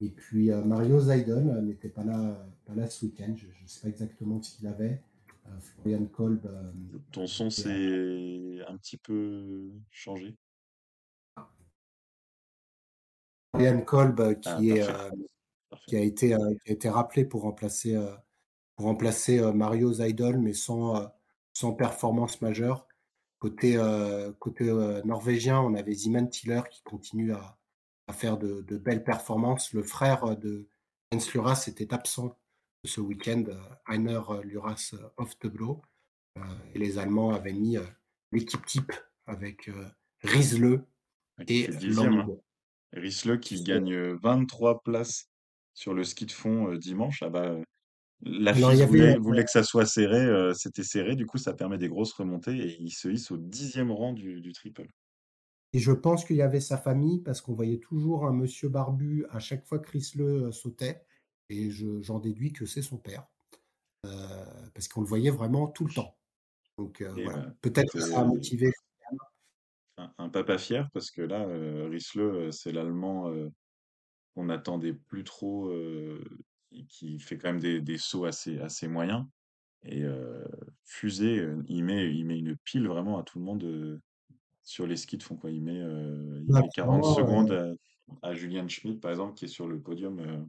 Et 0.00 0.10
puis 0.10 0.50
euh, 0.50 0.62
Mario 0.62 1.00
Zaidon 1.00 1.48
euh, 1.48 1.60
n'était 1.62 1.88
pas 1.88 2.04
là, 2.04 2.46
pas 2.64 2.74
là 2.74 2.88
ce 2.88 3.06
week-end. 3.06 3.34
Je 3.36 3.46
ne 3.46 3.66
sais 3.66 3.80
pas 3.80 3.88
exactement 3.88 4.40
ce 4.42 4.56
qu'il 4.56 4.66
avait. 4.66 5.02
Euh, 5.46 5.58
Florian 5.60 6.04
Kolb, 6.06 6.48
Ton 7.12 7.26
son 7.26 7.50
s'est 7.50 8.60
un 8.68 8.76
petit 8.76 8.96
peu 8.96 9.72
changé. 9.90 10.36
Florian 13.54 13.80
Kolb 13.82 14.20
Ah, 14.20 14.34
qui, 14.34 14.70
est, 14.70 14.86
qui, 15.86 15.96
a 15.96 16.00
été, 16.00 16.28
qui 16.64 16.70
a 16.70 16.72
été 16.72 16.88
rappelé 16.88 17.24
pour 17.24 17.42
remplacer, 17.42 17.96
pour 18.76 18.86
remplacer 18.86 19.40
Mario 19.52 19.92
Zaidol, 19.92 20.38
mais 20.38 20.52
sans, 20.52 21.10
sans 21.52 21.72
performance 21.72 22.42
majeure. 22.42 22.86
Côté, 23.38 23.78
côté 24.38 24.64
norvégien, 25.04 25.60
on 25.60 25.74
avait 25.74 25.92
Ziman 25.92 26.28
Tiller 26.28 26.62
qui 26.70 26.82
continue 26.82 27.32
à, 27.32 27.56
à 28.08 28.12
faire 28.12 28.36
de, 28.36 28.62
de 28.62 28.76
belles 28.76 29.04
performances. 29.04 29.72
Le 29.72 29.82
frère 29.82 30.36
de 30.36 30.68
Jens 31.12 31.32
Luras 31.34 31.64
était 31.68 31.94
absent 31.94 32.36
ce 32.84 33.00
week-end, 33.00 33.44
Heiner 33.88 34.20
Luras 34.42 34.94
off 35.16 35.38
the 35.38 35.46
blow. 35.46 35.82
Euh, 36.38 36.42
et 36.74 36.78
les 36.78 36.98
Allemands 36.98 37.32
avaient 37.32 37.52
mis 37.52 37.76
l'équipe 38.32 38.64
type 38.66 38.92
avec 39.26 39.70
Riesle 40.22 40.84
et. 41.46 41.68
Hein. 41.68 41.78
Lang. 41.82 42.38
Risle 42.92 43.40
Qui 43.40 43.62
gagne 43.64 43.92
euh, 43.92 44.18
23 44.22 44.82
places 44.82 45.28
sur 45.74 45.94
le 45.94 46.04
ski 46.04 46.26
de 46.26 46.32
fond 46.32 46.74
dimanche. 46.74 47.22
Ah 47.22 47.28
bah, 47.28 47.56
la 48.24 48.52
Alors, 48.52 48.72
FIS 48.72 48.84
voulait, 48.84 49.18
voulait 49.18 49.44
que 49.44 49.50
ça 49.50 49.62
soit 49.62 49.86
serré, 49.86 50.18
euh, 50.20 50.52
c'était 50.54 50.82
serré, 50.82 51.14
du 51.16 51.26
coup 51.26 51.38
ça 51.38 51.52
permet 51.54 51.78
des 51.78 51.88
grosses 51.88 52.12
remontées 52.12 52.56
et 52.56 52.76
il 52.80 52.90
se 52.90 53.08
hisse 53.08 53.30
au 53.30 53.36
dixième 53.36 53.90
rang 53.92 54.12
du, 54.12 54.40
du 54.40 54.52
triple. 54.52 54.86
Et 55.72 55.78
je 55.78 55.92
pense 55.92 56.24
qu'il 56.24 56.36
y 56.36 56.42
avait 56.42 56.60
sa 56.60 56.78
famille 56.78 57.20
parce 57.20 57.40
qu'on 57.40 57.54
voyait 57.54 57.78
toujours 57.80 58.26
un 58.26 58.32
monsieur 58.32 58.68
barbu 58.68 59.26
à 59.30 59.40
chaque 59.40 59.66
fois 59.66 59.78
que 59.80 59.90
Riesle 59.90 60.20
euh, 60.22 60.52
sautait. 60.52 61.04
Et 61.50 61.70
je- 61.70 62.00
j'en 62.00 62.20
déduis 62.20 62.52
que 62.52 62.64
c'est 62.64 62.80
son 62.80 62.96
père. 62.96 63.26
Euh, 64.06 64.44
parce 64.72 64.86
qu'on 64.88 65.00
le 65.00 65.06
voyait 65.06 65.30
vraiment 65.30 65.66
tout 65.66 65.84
le 65.86 65.92
temps. 65.92 66.16
Donc 66.78 67.00
euh, 67.00 67.10
voilà. 67.12 67.38
bah, 67.38 67.54
Peut-être 67.60 67.92
que 67.92 68.00
ça 68.00 68.20
a 68.20 68.24
motivé. 68.24 68.70
un, 69.98 70.12
un 70.18 70.28
papa 70.28 70.58
fier 70.58 70.88
parce 70.92 71.10
que 71.10 71.22
là, 71.22 71.46
Risle, 71.88 72.52
c'est 72.52 72.72
l'Allemand 72.72 73.32
qu'on 74.34 74.44
n'attendait 74.46 74.94
plus 74.94 75.24
trop, 75.24 75.68
euh, 75.70 76.22
qui 76.88 77.18
fait 77.18 77.38
quand 77.38 77.48
même 77.52 77.60
des, 77.60 77.80
des 77.80 77.98
sauts 77.98 78.24
assez, 78.24 78.58
assez 78.58 78.88
moyens. 78.88 79.24
Et 79.84 80.02
euh, 80.02 80.44
Fusée, 80.84 81.46
il 81.68 81.84
met, 81.84 82.12
il 82.12 82.24
met 82.24 82.38
une 82.38 82.56
pile 82.64 82.88
vraiment 82.88 83.18
à 83.18 83.22
tout 83.22 83.38
le 83.38 83.44
monde 83.44 83.64
euh, 83.64 84.00
sur 84.62 84.86
les 84.86 84.96
skis 84.96 85.18
de 85.18 85.22
fond. 85.22 85.36
Quoi. 85.36 85.50
Il 85.50 85.62
met, 85.62 85.78
euh, 85.78 86.42
il 86.46 86.52
Ouais, 86.52 86.62
met 86.62 86.68
40 86.74 87.02
clairement, 87.02 87.02
secondes 87.14 87.52
à, 87.52 88.28
à 88.28 88.34
Julian 88.34 88.66
Schmidt, 88.68 88.98
par 88.98 89.10
exemple, 89.10 89.34
qui 89.34 89.44
est 89.44 89.48
sur 89.48 89.68
le 89.68 89.80
podium. 89.80 90.48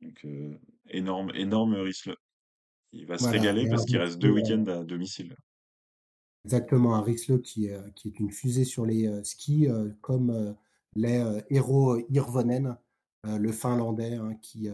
donc, 0.00 0.26
énorme, 0.88 1.32
énorme 1.34 1.74
Risle. 1.74 2.14
Il 2.92 3.06
va 3.06 3.18
se 3.18 3.28
régaler 3.28 3.68
parce 3.68 3.84
qu'il 3.84 3.98
reste 3.98 4.18
deux 4.18 4.30
week-ends 4.30 4.66
à 4.66 4.84
domicile. 4.84 5.36
exactement, 6.44 6.96
un 6.96 7.02
Riesle 7.02 7.40
qui, 7.40 7.68
qui 7.94 8.08
est 8.08 8.18
une 8.18 8.32
fusée 8.32 8.64
sur 8.64 8.84
les 8.86 9.22
skis, 9.24 9.68
comme 10.00 10.56
l'est 10.96 11.44
Eero 11.50 11.98
Hirvonen, 12.08 12.76
euh, 13.26 13.38
le 13.38 13.52
Finlandais, 13.52 14.14
hein, 14.14 14.34
qui, 14.40 14.68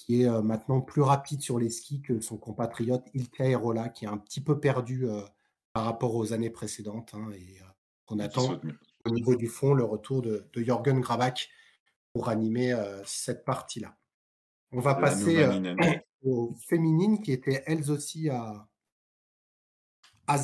qui 0.00 0.22
est 0.22 0.28
euh, 0.28 0.40
maintenant 0.40 0.80
plus 0.80 1.02
rapide 1.02 1.42
sur 1.42 1.58
les 1.58 1.68
skis 1.68 2.00
que 2.00 2.20
son 2.20 2.38
compatriote 2.38 3.04
Ilkka 3.12 3.44
Erola, 3.44 3.90
qui 3.90 4.06
est 4.06 4.08
un 4.08 4.16
petit 4.16 4.40
peu 4.40 4.58
perdu 4.58 5.06
euh, 5.06 5.20
par 5.74 5.84
rapport 5.84 6.14
aux 6.14 6.32
années 6.32 6.48
précédentes. 6.48 7.12
hein, 7.12 7.28
et 7.32 7.60
euh, 7.60 7.64
on 8.08 8.18
attend 8.18 8.58
au 9.04 9.10
niveau 9.10 9.36
du 9.36 9.46
fond 9.46 9.74
le 9.74 9.84
retour 9.84 10.22
de, 10.22 10.48
de 10.54 10.62
Jürgen 10.62 11.00
Grabach 11.00 11.50
pour 12.14 12.30
animer 12.30 12.74
cette 13.04 13.44
partie-là. 13.44 13.96
On 14.72 14.80
va 14.80 14.96
passer 14.96 15.46
aux 16.24 16.56
féminines 16.66 17.20
qui 17.22 17.30
étaient 17.30 17.62
elles 17.66 17.90
aussi 17.90 18.28
à, 18.30 18.66
à. 20.26 20.38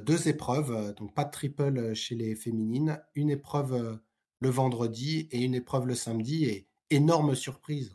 Deux 0.00 0.28
épreuves, 0.28 0.94
donc 0.94 1.12
pas 1.12 1.24
de 1.24 1.30
triple 1.30 1.94
chez 1.94 2.14
les 2.14 2.34
féminines, 2.34 3.02
une 3.14 3.28
épreuve 3.30 4.00
le 4.40 4.48
vendredi 4.50 5.28
et 5.32 5.42
une 5.42 5.54
épreuve 5.54 5.86
le 5.86 5.94
samedi, 5.94 6.44
et 6.44 6.68
énorme 6.90 7.34
surprise. 7.34 7.94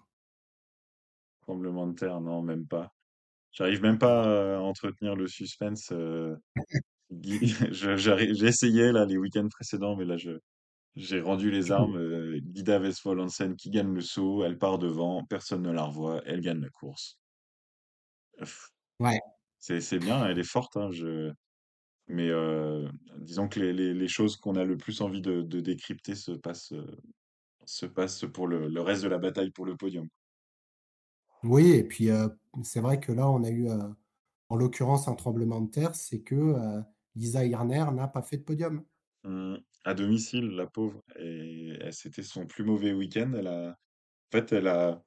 Tremblement 1.41 1.87
de 1.87 1.93
terre, 1.95 2.21
non, 2.21 2.41
même 2.41 2.67
pas. 2.67 2.93
J'arrive 3.53 3.81
même 3.83 3.99
pas 3.99 4.57
à 4.57 4.61
entretenir 4.61 5.15
le 5.15 5.27
suspense. 5.27 5.91
euh, 5.93 6.35
Guy- 7.11 7.39
je- 7.73 7.97
j'arrive- 7.97 8.35
J'ai 8.35 8.47
essayé 8.47 8.91
là 8.93 9.05
les 9.05 9.17
week-ends 9.17 9.49
précédents, 9.49 9.95
mais 9.97 10.05
là 10.05 10.17
je 10.17 10.39
j'ai 10.95 11.21
rendu 11.21 11.51
les 11.51 11.71
armes. 11.73 11.97
euh, 11.97 12.39
Guida 12.41 12.79
Westphal 12.79 13.19
Hansen 13.21 13.55
qui 13.57 13.71
gagne 13.71 13.93
le 13.93 14.01
saut, 14.01 14.43
elle 14.45 14.57
part 14.59 14.79
devant, 14.79 15.25
personne 15.25 15.63
ne 15.63 15.71
la 15.73 15.83
revoit, 15.85 16.21
elle 16.25 16.41
gagne 16.41 16.61
la 16.61 16.69
course. 16.71 17.19
Ouais, 18.99 19.19
C'est 19.57 19.79
c'est 19.81 19.99
bien, 19.99 20.25
elle 20.25 20.39
est 20.39 20.43
forte, 20.43 20.75
hein, 20.77 20.89
je... 20.91 21.31
mais 22.09 22.29
disons 23.19 23.47
que 23.49 23.59
les, 23.59 23.73
les- 23.73 23.93
les 23.93 24.07
choses 24.07 24.37
qu'on 24.37 24.55
a 24.55 24.63
le 24.65 24.77
plus 24.77 25.01
envie 25.01 25.21
de, 25.21 25.41
de 25.41 25.59
décrypter 25.61 26.15
se 26.15 26.31
passent, 26.31 26.73
se 27.65 27.85
passent 27.87 28.25
pour 28.33 28.47
le, 28.47 28.69
le 28.69 28.81
reste 28.81 29.03
de 29.03 29.09
la 29.09 29.19
bataille 29.19 29.51
pour 29.51 29.65
le 29.65 29.77
podium. 29.77 30.07
oui, 31.43 31.71
et 31.71 31.83
puis 31.83 32.09
euh, 32.11 32.27
c'est 32.63 32.81
vrai 32.81 32.99
que 32.99 33.11
là, 33.11 33.29
on 33.29 33.43
a 33.43 33.49
eu, 33.49 33.69
euh, 33.69 33.77
en 34.49 34.55
l'occurrence, 34.57 35.07
un 35.07 35.15
tremblement 35.15 35.61
de 35.61 35.71
terre, 35.71 35.95
c'est 35.95 36.21
que 36.21 36.35
euh, 36.35 36.81
Lisa 37.15 37.45
Hirner 37.45 37.85
n'a 37.93 38.07
pas 38.07 38.21
fait 38.21 38.37
de 38.37 38.43
podium. 38.43 38.85
Hum, 39.23 39.59
à 39.83 39.93
domicile, 39.93 40.49
la 40.55 40.65
pauvre, 40.67 41.01
et 41.17 41.77
c'était 41.91 42.23
son 42.23 42.45
plus 42.45 42.63
mauvais 42.63 42.93
week-end. 42.93 43.31
Elle 43.37 43.47
a, 43.47 43.69
en 43.71 43.75
fait, 44.31 44.53
elle 44.53 44.67
a, 44.67 45.03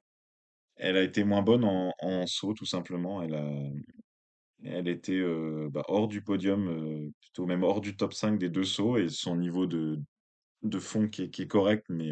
elle 0.77 0.97
a 0.97 1.03
été 1.03 1.23
moins 1.25 1.43
bonne 1.43 1.65
en, 1.65 1.93
en 2.01 2.27
saut, 2.27 2.53
tout 2.53 2.65
simplement. 2.65 3.21
Elle 3.23 3.35
a, 3.35 3.47
elle 4.63 4.87
était 4.87 5.21
bah, 5.69 5.83
hors 5.87 6.07
du 6.07 6.21
podium, 6.21 7.11
plutôt 7.21 7.45
même 7.45 7.63
hors 7.63 7.81
du 7.81 7.95
top 7.95 8.13
5 8.13 8.37
des 8.37 8.49
deux 8.49 8.63
sauts, 8.63 8.97
et 8.97 9.09
son 9.09 9.35
niveau 9.35 9.65
de, 9.65 9.99
de 10.63 10.79
fond 10.79 11.07
qui 11.07 11.23
est, 11.23 11.47
correct, 11.47 11.85
mais 11.89 12.11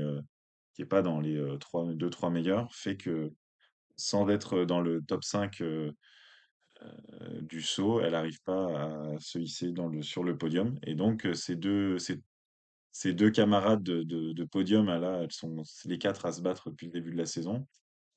qui 0.73 0.81
est 0.81 0.85
pas 0.85 1.01
dans 1.01 1.19
les 1.19 1.37
euh, 1.37 1.57
trois, 1.57 1.85
deux, 1.93 2.09
trois 2.09 2.29
meilleurs, 2.29 2.73
fait 2.73 2.97
que 2.97 3.31
sans 3.95 4.29
être 4.29 4.63
dans 4.65 4.81
le 4.81 5.01
top 5.01 5.23
5 5.23 5.61
euh, 5.61 5.91
euh, 6.81 7.41
du 7.41 7.61
saut, 7.61 8.01
elle 8.01 8.13
n'arrive 8.13 8.41
pas 8.43 9.13
à 9.13 9.19
se 9.19 9.37
hisser 9.37 9.73
sur 10.01 10.23
le 10.23 10.37
podium. 10.37 10.79
Et 10.83 10.95
donc, 10.95 11.27
ces 11.33 11.55
deux, 11.55 11.97
ces 11.99 13.13
deux 13.13 13.29
camarades 13.29 13.83
de, 13.83 14.03
de, 14.03 14.43
podium, 14.45 14.89
ah 14.89 14.99
là, 14.99 15.21
elles 15.23 15.31
sont 15.31 15.63
les 15.85 15.97
quatre 15.97 16.25
à 16.25 16.31
se 16.31 16.41
battre 16.41 16.69
depuis 16.71 16.87
le 16.87 16.93
début 16.93 17.11
de 17.11 17.17
la 17.17 17.25
saison. 17.25 17.67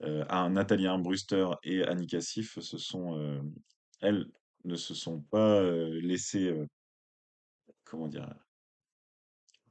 Euh, 0.02 0.24
Nathalie 0.48 0.86
Armbruster 0.86 1.46
et 1.62 1.84
Annika 1.84 2.20
Sif, 2.20 2.58
ce 2.60 2.78
sont, 2.78 3.42
elles 4.04 4.26
ne 4.64 4.76
se 4.76 4.94
sont 4.94 5.22
pas 5.22 5.60
euh, 5.62 6.00
laissées, 6.02 6.48
euh, 6.50 6.66
comment 7.84 8.08
dire, 8.08 8.34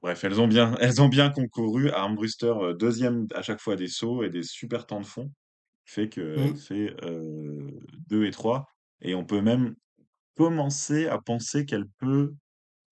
bref, 0.02 0.24
elles 0.24 0.39
ont 0.41 0.48
bien, 0.48 0.76
elles 0.80 1.02
ont 1.02 1.10
bien 1.10 1.30
concouru. 1.30 1.89
Armbruster, 1.89 2.48
euh, 2.48 2.74
deuxième 2.74 3.28
à 3.34 3.41
chaque 3.41 3.60
fois 3.62 3.76
des 3.76 3.88
sauts 3.88 4.24
et 4.24 4.30
des 4.30 4.43
super 4.43 4.86
temps 4.86 5.02
de 5.02 5.06
fond, 5.06 5.32
fait 5.86 6.10
qu'elle 6.10 6.54
Mm. 6.54 6.56
fait 6.56 6.96
euh, 7.04 7.72
2 8.10 8.26
et 8.26 8.32
3. 8.32 8.67
Et 9.02 9.15
on 9.15 9.26
peut 9.26 9.41
même 9.41 9.76
commencer 10.38 11.08
à 11.08 11.19
penser 11.22 11.65
qu'elle 11.65 11.88
peut 12.00 12.34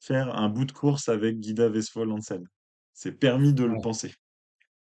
faire 0.02 0.36
un 0.38 0.50
bout 0.50 0.66
de 0.66 0.74
course 0.74 1.10
avec 1.10 1.40
Guida 1.40 1.70
Westphal 1.70 2.12
Hansen. 2.12 2.44
C'est 2.94 3.14
permis 3.14 3.54
de 3.54 3.66
le 3.66 3.74
Ouais. 3.74 3.82
penser. 3.82 4.14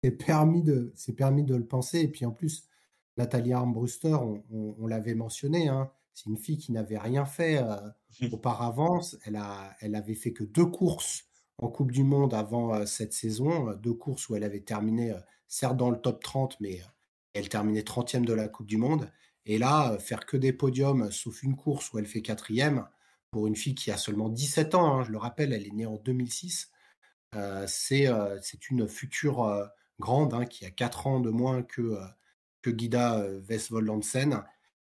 C'est 0.04 0.12
permis 0.12 0.64
de, 0.64 0.92
c'est 0.96 1.14
permis 1.16 1.44
de 1.44 1.56
le 1.56 1.66
penser. 1.66 2.00
Et 2.02 2.08
puis 2.08 2.26
en 2.26 2.32
plus, 2.32 2.68
Nathalie 3.18 3.54
Armbruster, 3.54 4.14
on, 4.14 4.44
on- 4.52 4.76
on 4.80 4.88
l'avait 4.88 5.16
mentionné, 5.16 5.68
hein, 5.70 5.92
c'est 6.14 6.30
une 6.30 6.38
fille 6.38 6.58
qui 6.58 6.72
n'avait 6.72 6.98
rien 6.98 7.26
fait 7.26 7.58
euh, 7.58 8.30
auparavant. 8.32 9.02
Elle 9.26 9.36
a, 9.36 9.76
elle 9.80 9.96
avait 9.96 10.16
fait 10.16 10.34
que 10.34 10.44
deux 10.44 10.66
courses 10.66 11.26
en 11.58 11.70
Coupe 11.70 11.92
du 11.92 12.04
Monde 12.04 12.34
avant 12.34 12.74
euh, 12.74 12.86
cette 12.86 13.14
saison, 13.14 13.70
euh, 13.70 13.76
deux 13.76 13.94
courses 13.94 14.30
où 14.30 14.36
elle 14.36 14.44
avait 14.44 14.62
terminé, 14.62 15.12
euh, 15.12 15.20
certes 15.48 15.78
dans 15.78 15.90
le 15.90 16.00
top 16.00 16.24
30, 16.24 16.60
mais 16.60 16.82
elle 17.34 17.50
terminait 17.50 17.82
30e 17.82 18.26
de 18.26 18.34
la 18.34 18.48
Coupe 18.48 18.68
du 18.68 18.78
Monde. 18.78 19.12
Et 19.46 19.58
là, 19.58 19.98
faire 20.00 20.26
que 20.26 20.38
des 20.38 20.54
podiums, 20.54 21.12
sauf 21.12 21.44
une 21.44 21.56
course 21.56 21.92
où 21.92 22.00
elle 22.00 22.06
fait 22.06 22.22
quatrième, 22.22 22.88
pour 23.32 23.48
une 23.48 23.56
fille 23.56 23.76
qui 23.76 23.92
a 23.92 23.98
seulement 23.98 24.30
17 24.30 24.76
ans, 24.76 25.00
hein, 25.00 25.04
je 25.04 25.12
le 25.12 25.18
rappelle, 25.18 25.54
elle 25.54 25.66
est 25.66 25.74
née 25.74 25.86
en 25.86 25.98
2006. 25.98 26.70
Euh, 27.36 27.66
c'est 27.68 28.08
c'est 28.42 28.70
une 28.70 28.88
future 28.88 29.70
grande 30.00 30.34
hein, 30.36 30.46
qui 30.46 30.66
a 30.66 30.72
4 30.72 31.08
ans 31.08 31.20
de 31.20 31.32
moins 31.32 31.64
que, 31.64 31.98
que 32.62 32.70
Guida 32.70 33.26
Westvold 33.50 33.90
Hansen. 33.90 34.44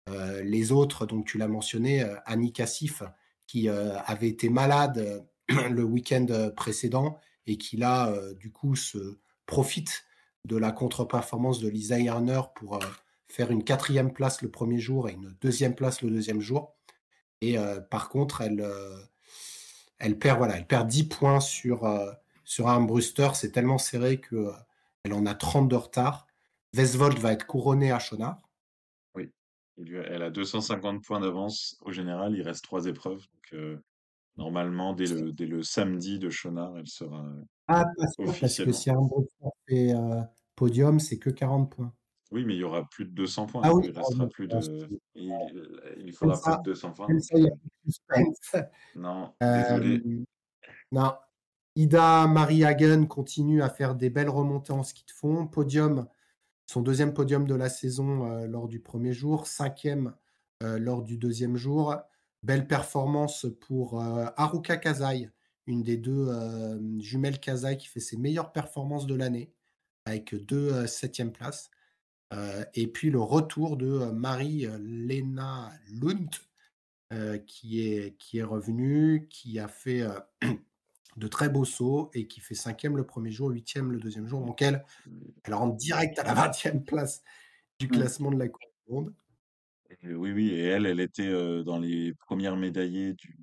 Euh, 0.08 0.42
les 0.42 0.72
autres, 0.72 1.06
donc 1.06 1.26
tu 1.26 1.38
l'as 1.38 1.48
mentionné, 1.48 2.02
euh, 2.02 2.16
Annie 2.26 2.52
Cassif, 2.52 3.02
qui 3.46 3.68
euh, 3.68 3.98
avait 4.06 4.28
été 4.28 4.48
malade 4.48 5.26
le 5.48 5.84
week-end 5.84 6.50
précédent 6.56 7.20
et 7.46 7.56
qui 7.58 7.76
là, 7.76 8.14
du 8.38 8.52
coup, 8.52 8.76
se 8.76 9.18
profite 9.46 10.04
de 10.44 10.56
la 10.56 10.70
contre-performance 10.70 11.58
de 11.58 11.68
Lisa 11.68 11.98
Erner 11.98 12.40
pour 12.54 12.78
faire 13.26 13.50
une 13.50 13.64
quatrième 13.64 14.12
place 14.12 14.42
le 14.42 14.50
premier 14.50 14.78
jour 14.78 15.08
et 15.08 15.12
une 15.12 15.34
deuxième 15.40 15.74
place 15.74 16.02
le 16.02 16.10
deuxième 16.10 16.40
jour. 16.40 16.76
Et 17.40 17.56
par 17.90 18.08
contre, 18.08 18.42
elle, 18.42 18.64
elle, 19.98 20.20
perd, 20.20 20.38
voilà, 20.38 20.56
elle 20.56 20.68
perd 20.68 20.86
10 20.86 21.08
points 21.08 21.40
sur, 21.40 21.92
sur 22.44 22.68
Armbruster. 22.68 23.30
C'est 23.34 23.50
tellement 23.50 23.78
serré 23.78 24.20
qu'elle 24.20 25.12
en 25.12 25.26
a 25.26 25.34
30 25.34 25.68
de 25.68 25.76
retard. 25.76 26.28
Vesvold 26.74 27.18
va 27.18 27.32
être 27.32 27.46
couronné 27.46 27.90
à 27.90 27.98
Chonard. 27.98 28.40
Elle 29.78 30.22
a 30.22 30.30
250 30.30 31.02
points 31.04 31.20
d'avance 31.20 31.76
au 31.82 31.92
général. 31.92 32.34
Il 32.36 32.42
reste 32.42 32.64
trois 32.64 32.86
épreuves. 32.86 33.24
Donc, 33.52 33.80
normalement, 34.36 34.92
dès 34.92 35.06
le, 35.06 35.32
dès 35.32 35.46
le 35.46 35.62
samedi 35.62 36.18
de 36.18 36.30
Chonard, 36.30 36.76
elle 36.78 36.86
sera. 36.86 37.24
Ah, 37.68 37.84
parce 37.96 38.58
que 38.58 38.72
si 38.72 38.90
Armbruster 38.90 39.46
fait 39.68 39.94
podium, 40.56 41.00
c'est 41.00 41.18
que 41.18 41.30
40 41.30 41.70
points. 41.70 41.92
Oui, 42.32 42.44
mais 42.46 42.54
il 42.54 42.60
y 42.60 42.64
aura 42.64 42.88
plus 42.88 43.04
de 43.04 43.10
200 43.10 43.46
points. 43.46 43.60
Ah 43.62 43.74
oui, 43.74 43.84
il 43.88 43.96
restera 43.96 44.26
plus 44.26 44.48
de. 44.48 44.58
Il, 45.14 46.12
faudra 46.12 46.40
plus 46.40 46.56
de 46.58 46.62
200 46.62 46.92
points. 46.92 47.06
Non, 48.96 49.34
désolé. 49.40 50.02
non. 50.90 51.12
Ida 51.74 52.26
Marie 52.26 52.64
Hagen 52.64 53.06
continue 53.06 53.62
à 53.62 53.68
faire 53.68 53.94
des 53.94 54.10
belles 54.10 54.28
remontées 54.28 54.72
en 54.72 54.82
ski 54.82 55.04
de 55.06 55.12
fond. 55.12 55.46
Podium, 55.46 56.06
son 56.72 56.80
deuxième 56.80 57.12
podium 57.12 57.46
de 57.46 57.54
la 57.54 57.68
saison 57.68 58.24
euh, 58.24 58.46
lors 58.46 58.66
du 58.66 58.80
premier 58.80 59.12
jour, 59.12 59.46
cinquième 59.46 60.14
euh, 60.62 60.78
lors 60.78 61.02
du 61.02 61.18
deuxième 61.18 61.54
jour. 61.54 61.94
Belle 62.42 62.66
performance 62.66 63.46
pour 63.60 64.00
euh, 64.00 64.24
Haruka 64.38 64.78
Kazai, 64.78 65.28
une 65.66 65.82
des 65.82 65.98
deux 65.98 66.28
jumelles 66.98 67.38
Kazai 67.38 67.76
qui 67.76 67.88
fait 67.88 68.00
ses 68.00 68.16
meilleures 68.16 68.52
performances 68.52 69.06
de 69.06 69.14
l'année, 69.14 69.52
avec 70.06 70.34
deux 70.34 70.86
septièmes 70.88 71.30
places. 71.30 71.70
Et 72.74 72.88
puis 72.88 73.10
le 73.10 73.20
retour 73.20 73.76
de 73.76 74.10
Marie-Lena 74.10 75.70
Lund, 75.92 76.30
qui, 77.46 77.86
est, 77.86 78.16
qui 78.18 78.38
est 78.38 78.42
revenue, 78.42 79.28
qui 79.30 79.60
a 79.60 79.68
fait 79.68 80.02
de 81.16 81.26
très 81.26 81.48
beaux 81.48 81.64
sauts 81.64 82.10
et 82.14 82.26
qui 82.26 82.40
fait 82.40 82.54
cinquième 82.54 82.96
le 82.96 83.04
premier 83.04 83.30
jour, 83.30 83.50
huitième 83.50 83.92
le 83.92 83.98
deuxième 83.98 84.26
jour. 84.26 84.44
Donc 84.44 84.62
elle, 84.62 84.84
elle 85.44 85.54
rentre 85.54 85.76
direct 85.76 86.18
à 86.18 86.24
la 86.24 86.34
20e 86.34 86.84
place 86.84 87.22
du 87.78 87.86
mmh. 87.86 87.90
classement 87.90 88.30
de 88.30 88.38
la 88.38 88.48
Coupe 88.48 88.62
du 88.86 88.92
Monde. 88.94 89.14
oui, 90.04 90.32
oui, 90.32 90.50
et 90.50 90.66
elle, 90.66 90.86
elle 90.86 91.00
était 91.00 91.30
dans 91.64 91.78
les 91.78 92.14
premières 92.14 92.56
médaillées 92.56 93.14
du, 93.14 93.36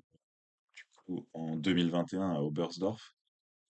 coup, 1.06 1.26
en 1.32 1.56
2021 1.56 2.30
à 2.30 2.40
Oberstdorf. 2.40 3.14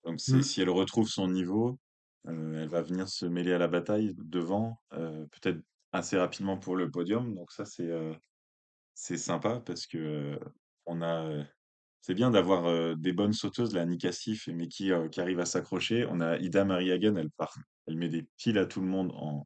Donc 0.05 0.15
mmh. 0.15 0.41
si 0.41 0.61
elle 0.61 0.69
retrouve 0.69 1.09
son 1.09 1.27
niveau, 1.27 1.77
elle 2.25 2.69
va 2.69 2.81
venir 2.81 3.09
se 3.09 3.25
mêler 3.25 3.53
à 3.53 3.57
la 3.57 3.67
bataille 3.67 4.13
devant, 4.17 4.79
peut-être 4.91 5.59
assez 5.91 6.17
rapidement 6.17 6.57
pour 6.57 6.75
le 6.75 6.89
podium. 6.89 7.35
Donc 7.35 7.51
ça, 7.51 7.65
c'est 7.65 7.89
c'est 8.93 9.17
sympa 9.17 9.61
parce 9.65 9.87
que 9.87 10.39
on 10.85 11.01
a. 11.01 11.45
C'est 12.01 12.13
bien 12.13 12.31
d'avoir 12.31 12.95
des 12.95 13.13
bonnes 13.13 13.33
sauteuses, 13.33 13.73
la 13.73 13.85
Nika 13.85 14.11
Sif, 14.11 14.47
mais 14.47 14.67
qui, 14.67 14.91
arrivent 14.91 15.39
à 15.39 15.45
s'accrocher. 15.45 16.05
On 16.09 16.21
a 16.21 16.37
Ida 16.37 16.63
Mariagen, 16.63 17.15
elle 17.17 17.29
part, 17.31 17.55
elle 17.87 17.97
met 17.97 18.09
des 18.09 18.25
piles 18.37 18.57
à 18.57 18.65
tout 18.65 18.81
le 18.81 18.87
monde 18.87 19.11
en, 19.15 19.45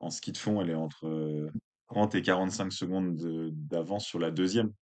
en 0.00 0.10
ski 0.10 0.32
de 0.32 0.38
fond. 0.38 0.60
Elle 0.60 0.70
est 0.70 0.74
entre 0.74 1.50
30 1.88 2.14
et 2.14 2.22
45 2.22 2.72
secondes 2.72 3.16
d'avance 3.52 4.04
sur 4.04 4.18
la 4.18 4.30
deuxième. 4.30 4.72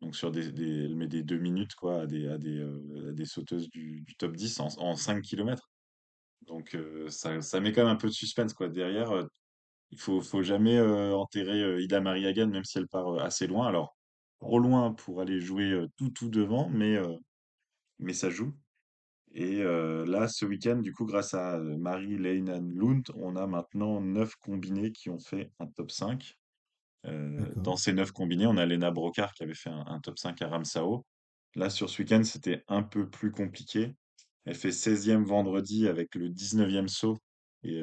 Donc 0.00 0.14
sur 0.14 0.30
des, 0.30 0.48
elle 0.84 0.96
met 0.96 1.08
des 1.08 1.22
deux 1.22 1.38
minutes 1.38 1.74
quoi, 1.74 2.02
à 2.02 2.06
des, 2.06 2.28
à 2.28 2.38
des, 2.38 3.24
sauteuses 3.24 3.68
du, 3.70 4.04
top 4.18 4.36
10 4.36 4.60
en, 4.60 4.68
en 4.78 4.96
5 4.96 5.22
km. 5.22 5.70
Donc 6.42 6.76
ça, 7.08 7.40
ça, 7.40 7.60
met 7.60 7.72
quand 7.72 7.82
même 7.84 7.92
un 7.92 7.96
peu 7.96 8.08
de 8.08 8.12
suspense 8.12 8.52
quoi. 8.52 8.68
Derrière, 8.68 9.26
il 9.90 9.98
faut, 9.98 10.20
faut 10.20 10.42
jamais 10.42 10.80
enterrer 10.80 11.82
Ida 11.82 12.00
Mariagan, 12.00 12.48
même 12.48 12.64
si 12.64 12.78
elle 12.78 12.88
part 12.88 13.18
assez 13.20 13.46
loin. 13.46 13.66
Alors, 13.66 13.97
trop 14.40 14.58
loin 14.58 14.92
pour 14.92 15.20
aller 15.20 15.40
jouer 15.40 15.86
tout 15.96 16.10
tout 16.10 16.28
devant, 16.28 16.68
mais, 16.68 16.96
mais 17.98 18.12
ça 18.12 18.30
joue. 18.30 18.54
Et 19.32 19.62
là, 19.62 20.28
ce 20.28 20.44
week-end, 20.44 20.76
du 20.76 20.92
coup, 20.92 21.04
grâce 21.04 21.34
à 21.34 21.58
Marie 21.58 22.18
Leinan 22.18 22.62
Lund, 22.62 23.04
on 23.14 23.36
a 23.36 23.46
maintenant 23.46 24.00
neuf 24.00 24.36
combinés 24.36 24.92
qui 24.92 25.10
ont 25.10 25.18
fait 25.18 25.50
un 25.58 25.66
top 25.66 25.90
5. 25.90 26.36
dans 27.56 27.76
ces 27.76 27.92
neuf 27.92 28.12
combinés, 28.12 28.46
on 28.46 28.56
a 28.56 28.66
Lena 28.66 28.90
Brocard 28.90 29.32
qui 29.34 29.42
avait 29.42 29.54
fait 29.54 29.70
un, 29.70 29.84
un 29.86 30.00
top 30.00 30.18
5 30.18 30.40
à 30.42 30.48
Ramsao. 30.48 31.04
Là, 31.54 31.70
sur 31.70 31.90
ce 31.90 32.02
week-end, 32.02 32.22
c'était 32.24 32.62
un 32.68 32.82
peu 32.82 33.08
plus 33.08 33.32
compliqué. 33.32 33.94
Elle 34.44 34.54
fait 34.54 34.70
16e 34.70 35.24
vendredi 35.24 35.88
avec 35.88 36.14
le 36.14 36.28
19e 36.30 36.88
saut 36.88 37.18
et 37.64 37.82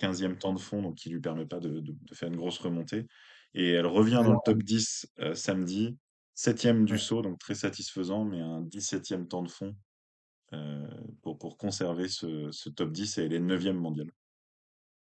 15e 0.00 0.38
temps 0.38 0.54
de 0.54 0.58
fond, 0.58 0.82
donc 0.82 0.96
qui 0.96 1.10
lui 1.10 1.20
permet 1.20 1.46
pas 1.46 1.60
de, 1.60 1.82
faire 2.12 2.28
une 2.28 2.36
grosse 2.36 2.58
remontée. 2.58 3.06
Et 3.54 3.70
elle 3.72 3.86
revient 3.86 4.22
dans 4.24 4.32
le 4.32 4.38
top 4.44 4.62
10 4.62 5.06
samedi, 5.34 5.96
7e 6.36 6.84
du 6.84 6.98
saut, 6.98 7.22
donc 7.22 7.38
très 7.38 7.54
satisfaisant, 7.54 8.24
mais 8.24 8.40
un 8.40 8.62
17e 8.62 9.26
temps 9.26 9.42
de 9.42 9.50
fond 9.50 9.76
pour, 11.22 11.38
pour 11.38 11.56
conserver 11.56 12.08
ce, 12.08 12.68
top 12.70 12.92
10 12.92 13.18
et 13.18 13.24
elle 13.24 13.32
est 13.32 13.40
9e 13.40 13.72
mondiale. 13.72 14.10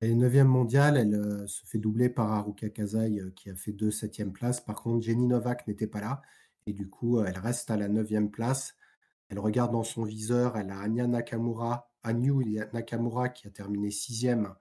Elle 0.01 0.11
est 0.11 0.15
9e 0.15 0.45
mondiale, 0.45 0.97
elle 0.97 1.49
se 1.49 1.67
fait 1.67 1.79
doubler 1.79 2.09
par 2.09 2.31
Haruka 2.33 2.69
Kazai 2.69 3.21
qui 3.35 3.51
a 3.51 3.57
fait 3.57 3.73
deux 3.73 3.91
7e 3.91 4.31
places. 4.31 4.61
Par 4.61 4.77
contre, 4.77 5.05
Jenny 5.05 5.27
Novak 5.27 5.67
n'était 5.67 5.89
pas 5.89 6.01
là 6.01 6.23
et 6.67 6.73
du 6.73 6.89
coup, 6.89 7.21
elle 7.21 7.39
reste 7.39 7.71
à 7.71 7.77
la 7.77 7.89
9e 7.89 8.31
place. 8.31 8.77
Elle 9.29 9.41
regarde 9.41 9.73
dans 9.73 9.83
son 9.83 10.05
viseur, 10.05 10.57
elle 10.57 10.71
a 10.71 10.79
Anya 10.79 11.07
Nakamura, 11.07 11.91
Anyu 12.03 12.65
Nakamura 12.73 13.29
qui 13.29 13.47
a 13.49 13.51
terminé 13.51 13.91
sixième. 13.91 14.55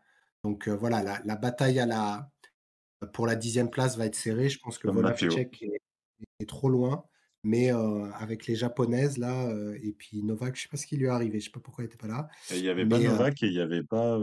Donc 0.43 0.67
voilà, 0.67 1.21
la, 1.23 1.35
bataille 1.35 1.79
à 1.79 1.85
la, 1.85 2.31
pour 3.13 3.27
la 3.27 3.35
dixième 3.35 3.69
place 3.69 3.97
va 3.97 4.05
être 4.05 4.15
serrée. 4.15 4.49
Je 4.49 4.59
pense 4.59 4.77
que 4.77 4.87
Volacek 4.87 5.61
est, 5.63 5.81
est, 6.39 6.45
trop 6.45 6.69
loin. 6.69 7.03
Mais 7.43 7.71
euh, 7.71 8.11
avec 8.13 8.47
les 8.47 8.55
japonaises, 8.55 9.17
là, 9.17 9.47
euh, 9.47 9.77
et 9.81 9.93
puis 9.93 10.23
Novak, 10.23 10.55
je 10.55 10.59
ne 10.59 10.63
sais 10.63 10.69
pas 10.69 10.77
ce 10.77 10.87
qui 10.87 10.97
lui 10.97 11.05
est 11.05 11.09
arrivé, 11.09 11.33
je 11.33 11.35
ne 11.37 11.41
sais 11.45 11.51
pas 11.51 11.59
pourquoi 11.59 11.83
il 11.83 11.87
n'était 11.87 11.97
pas 11.97 12.07
là. 12.07 12.27
Il 12.51 12.61
n'y 12.61 12.67
avait 12.67 12.85
pas 12.85 12.99
Novak 12.99 13.41
et 13.43 13.47
il 13.47 13.53
n'y 13.53 13.59
avait 13.59 13.83
pas 13.83 14.17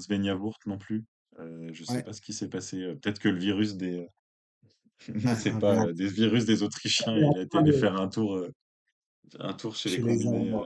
Svenja 0.00 0.36
Wurt 0.36 0.64
non 0.66 0.78
plus. 0.78 1.04
je 1.38 1.80
ne 1.80 1.86
sais 1.86 2.02
pas 2.02 2.12
ce 2.12 2.20
qui 2.20 2.32
s'est 2.32 2.48
passé. 2.48 2.94
Peut-être 3.02 3.18
que 3.18 3.28
le 3.28 3.38
virus 3.38 3.76
des. 3.76 4.06
Ah, 5.24 5.34
c'est 5.34 5.54
ah, 5.54 5.58
pas 5.58 5.92
des 5.94 6.08
virus 6.08 6.44
des 6.44 6.62
Autrichiens, 6.62 7.16
il 7.16 7.38
a 7.38 7.40
été 7.40 7.56
aller 7.56 7.72
faire 7.72 7.98
un 7.98 8.06
tour 8.06 8.46
un 9.38 9.52
tour 9.54 9.76
chez, 9.76 9.90
les 9.90 10.00
combinés. 10.00 10.54
Euh. 10.54 10.64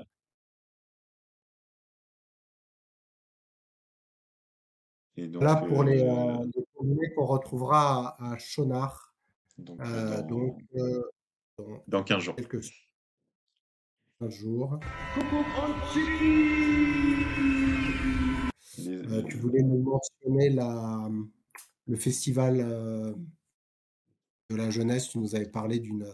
Et 5.17 5.29
donc, 5.29 5.43
Là, 5.43 5.57
pour 5.57 5.85
les, 5.85 6.03
euh, 6.03 6.45
les 6.55 6.64
qu'on 7.15 7.27
retrouvera 7.27 8.17
à, 8.23 8.39
Chonard. 8.39 9.15
Donc, 9.59 9.81
euh, 9.81 10.23
dans, 10.23 10.27
donc 10.27 10.63
dans, 11.59 11.83
dans, 11.87 12.05
15 12.05 12.23
jours. 12.23 12.37
Quelques 12.37 12.61
15 14.21 14.31
jours. 14.31 14.81
Les... 18.79 19.25
tu 19.29 19.37
voulais 19.39 19.63
nous 19.63 19.83
mentionner 19.83 20.51
la, 20.51 21.09
le 21.87 21.97
festival 21.97 22.59
de 24.51 24.57
la 24.57 24.71
jeunesse. 24.71 25.09
Tu 25.09 25.19
nous 25.19 25.35
avais 25.37 25.49
parlé 25.49 25.79
d'une 25.79 26.07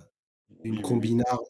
oui, 0.65 0.83
combinard 0.83 1.41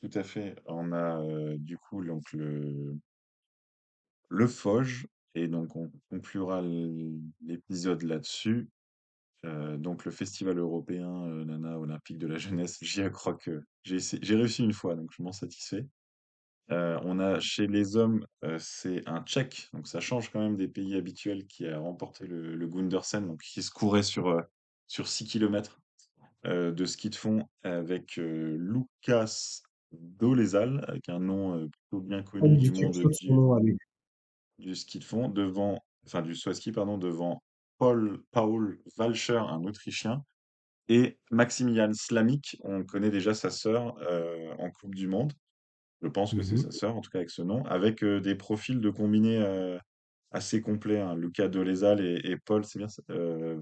tout 0.00 0.10
à 0.14 0.22
fait. 0.22 0.56
On 0.66 0.92
a 0.92 1.22
du 1.58 1.76
coup 1.76 2.02
donc 2.04 2.32
le, 2.32 2.96
le 4.28 4.46
Foge, 4.46 5.06
et 5.34 5.48
donc 5.48 5.76
on 5.76 5.90
conclura 6.10 6.62
l'épisode 7.40 8.02
là-dessus. 8.02 8.68
donc 9.44 10.04
le 10.04 10.10
Festival 10.10 10.58
européen 10.58 11.26
Nana 11.44 11.78
Olympique 11.78 12.18
de 12.18 12.26
la 12.26 12.38
jeunesse, 12.38 12.78
j'y 12.82 13.02
crois 13.10 13.34
que 13.34 13.62
j'ai 13.84 14.36
réussi 14.36 14.64
une 14.64 14.72
fois, 14.72 14.94
donc 14.94 15.10
je 15.16 15.22
m'en 15.22 15.32
satisfais. 15.32 15.86
on 16.68 17.18
a 17.20 17.38
chez 17.40 17.66
les 17.66 17.96
hommes, 17.96 18.26
c'est 18.58 19.06
un 19.08 19.22
Tchèque, 19.22 19.68
donc 19.72 19.86
ça 19.86 20.00
change 20.00 20.30
quand 20.30 20.40
même 20.40 20.56
des 20.56 20.68
pays 20.68 20.94
habituels, 20.96 21.46
qui 21.46 21.66
a 21.66 21.78
remporté 21.78 22.26
le, 22.26 22.56
le 22.56 22.66
Gundersen, 22.68 23.26
donc 23.26 23.42
qui 23.42 23.62
se 23.62 23.70
courait 23.70 24.02
sur, 24.02 24.42
sur 24.86 25.08
6 25.08 25.26
km 25.26 25.80
de 26.44 26.84
ski 26.84 27.10
de 27.10 27.14
fond 27.14 27.46
avec 27.62 28.16
Lucas 28.16 29.60
Dolezal, 29.92 30.84
avec 30.88 31.08
un 31.08 31.18
nom 31.18 31.68
plutôt 31.68 32.00
bien 32.00 32.22
connu 32.22 32.56
du 32.56 32.72
monde 32.72 32.96
du, 34.60 34.74
ski 34.74 34.98
de 34.98 35.04
fond, 35.04 35.28
devant, 35.28 35.84
enfin 36.06 36.22
du 36.22 36.34
saut 36.34 36.52
ski, 36.52 36.72
pardon, 36.72 36.98
devant 36.98 37.42
Paul, 37.78 38.22
Paul 38.30 38.78
Walcher, 38.98 39.38
un 39.38 39.64
Autrichien, 39.64 40.24
et 40.88 41.18
Maximilian 41.30 41.92
Slamik, 41.92 42.56
on 42.64 42.84
connaît 42.84 43.10
déjà 43.10 43.32
sa 43.32 43.50
sœur 43.50 43.96
en 44.58 44.70
Coupe 44.70 44.94
du 44.94 45.06
Monde. 45.06 45.32
Je 46.02 46.08
pense 46.08 46.34
que 46.34 46.42
c'est 46.42 46.54
mmh 46.54 46.58
sa 46.58 46.70
sœur, 46.72 46.96
en 46.96 47.00
tout 47.00 47.10
cas 47.10 47.18
avec 47.18 47.30
ce 47.30 47.42
nom, 47.42 47.64
avec 47.66 48.04
des 48.04 48.34
profils 48.34 48.80
de 48.80 48.90
combinés 48.90 49.78
assez 50.32 50.60
complets. 50.60 51.00
Hein. 51.00 51.14
Lucas 51.14 51.48
Dolezal 51.48 52.00
et, 52.00 52.20
et 52.24 52.36
Paul, 52.36 52.64
c'est 52.64 52.80
bien, 52.80 52.88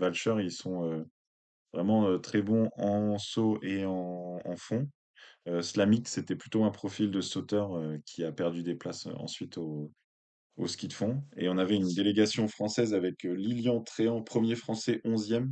Walcher, 0.00 0.36
ils 0.40 0.52
sont 0.52 1.04
vraiment 1.74 2.18
très 2.18 2.40
bons 2.40 2.70
en 2.76 3.18
saut 3.18 3.58
et 3.62 3.84
en 3.84 4.56
fond. 4.56 4.88
Euh, 5.48 5.62
Slamik, 5.62 6.08
c'était 6.08 6.36
plutôt 6.36 6.64
un 6.64 6.70
profil 6.70 7.10
de 7.10 7.20
sauteur 7.20 7.76
euh, 7.76 7.98
qui 8.04 8.24
a 8.24 8.32
perdu 8.32 8.62
des 8.62 8.74
places 8.74 9.06
euh, 9.06 9.14
ensuite 9.16 9.56
au, 9.56 9.90
au 10.58 10.66
ski 10.66 10.88
de 10.88 10.92
fond. 10.92 11.22
Et 11.36 11.48
on 11.48 11.56
avait 11.56 11.76
une 11.76 11.92
délégation 11.94 12.46
française 12.48 12.92
avec 12.92 13.22
Lilian 13.22 13.80
Tréant, 13.80 14.22
premier 14.22 14.54
français, 14.54 15.00
11e. 15.04 15.48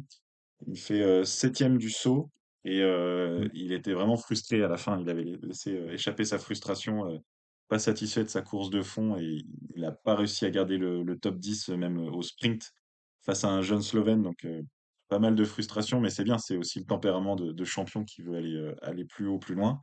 Il 0.66 0.78
fait 0.78 1.24
septième 1.24 1.78
du 1.78 1.90
saut 1.90 2.30
et 2.64 2.82
Mmh. 2.82 3.50
il 3.54 3.72
était 3.72 3.92
vraiment 3.92 4.16
frustré 4.16 4.62
à 4.62 4.68
la 4.68 4.76
fin. 4.76 5.00
Il 5.00 5.08
avait 5.08 5.38
laissé 5.42 5.72
échapper 5.90 6.24
sa 6.24 6.38
frustration, 6.38 7.22
pas 7.68 7.78
satisfait 7.78 8.24
de 8.24 8.28
sa 8.28 8.42
course 8.42 8.70
de 8.70 8.82
fond 8.82 9.16
et 9.16 9.44
il 9.74 9.80
n'a 9.80 9.92
pas 9.92 10.16
réussi 10.16 10.44
à 10.44 10.50
garder 10.50 10.76
le, 10.76 11.02
le 11.02 11.18
top 11.18 11.38
10 11.38 11.70
même 11.70 11.98
au 11.98 12.22
sprint 12.22 12.72
face 13.24 13.44
à 13.44 13.48
un 13.48 13.62
jeune 13.62 13.82
Slovène. 13.82 14.22
Donc 14.22 14.46
pas 15.08 15.18
mal 15.20 15.36
de 15.36 15.44
frustration, 15.44 16.00
mais 16.00 16.10
c'est 16.10 16.24
bien. 16.24 16.38
C'est 16.38 16.56
aussi 16.56 16.80
le 16.80 16.86
tempérament 16.86 17.36
de, 17.36 17.52
de 17.52 17.64
champion 17.64 18.04
qui 18.04 18.22
veut 18.22 18.36
aller, 18.36 18.72
aller 18.82 19.04
plus 19.04 19.28
haut, 19.28 19.38
plus 19.38 19.54
loin. 19.54 19.80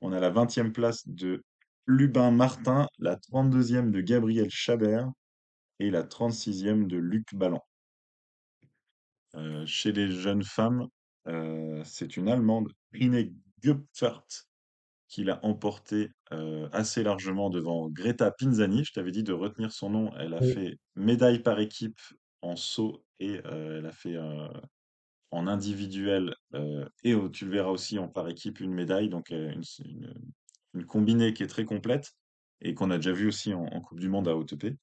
On 0.00 0.12
a 0.12 0.20
la 0.20 0.30
20e 0.30 0.72
place 0.72 1.06
de 1.06 1.44
Lubin 1.86 2.30
Martin, 2.32 2.86
la 2.98 3.16
32e 3.16 3.90
de 3.90 4.00
Gabriel 4.00 4.50
Chabert 4.50 5.08
et 5.78 5.90
la 5.90 6.02
36e 6.02 6.86
de 6.86 6.96
Luc 6.96 7.34
Ballan. 7.34 7.62
Euh, 9.34 9.64
chez 9.66 9.92
les 9.92 10.08
jeunes 10.08 10.42
femmes, 10.42 10.86
euh, 11.28 11.82
c'est 11.84 12.16
une 12.16 12.28
Allemande, 12.28 12.68
Rine 12.92 13.32
Göpfert, 13.62 14.22
qui 15.08 15.24
l'a 15.24 15.38
emporté 15.44 16.08
euh, 16.32 16.68
assez 16.72 17.02
largement 17.02 17.50
devant 17.50 17.88
Greta 17.88 18.30
Pinzani. 18.30 18.84
Je 18.84 18.92
t'avais 18.92 19.12
dit 19.12 19.22
de 19.22 19.32
retenir 19.32 19.72
son 19.72 19.90
nom. 19.90 20.12
Elle 20.16 20.34
a 20.34 20.40
Oui. 20.40 20.54
fait 20.54 20.78
médaille 20.94 21.40
par 21.40 21.60
équipe 21.60 22.00
en 22.42 22.56
saut 22.56 23.04
et 23.20 23.40
elle 23.44 23.86
a 23.86 23.92
fait 23.92 24.16
en 25.30 25.46
individuel 25.46 26.34
et 27.02 27.14
tu 27.32 27.44
le 27.44 27.50
verras 27.50 27.70
aussi 27.70 27.98
en 27.98 28.08
par 28.08 28.28
équipe 28.28 28.60
une 28.60 28.72
médaille. 28.74 29.08
Donc 29.08 29.30
une, 29.30 29.62
une, 29.84 30.14
une 30.76 30.86
combinée 30.86 31.32
qui 31.32 31.42
est 31.42 31.48
très 31.48 31.64
complète 31.64 32.14
et 32.60 32.74
qu'on 32.74 32.90
a 32.90 32.96
déjà 32.96 33.12
vu 33.12 33.26
aussi 33.28 33.52
en, 33.54 33.80
Coupe 33.80 34.00
du 34.00 34.08
Monde 34.08 34.28
à 34.28 34.36
OTP. 34.36 34.76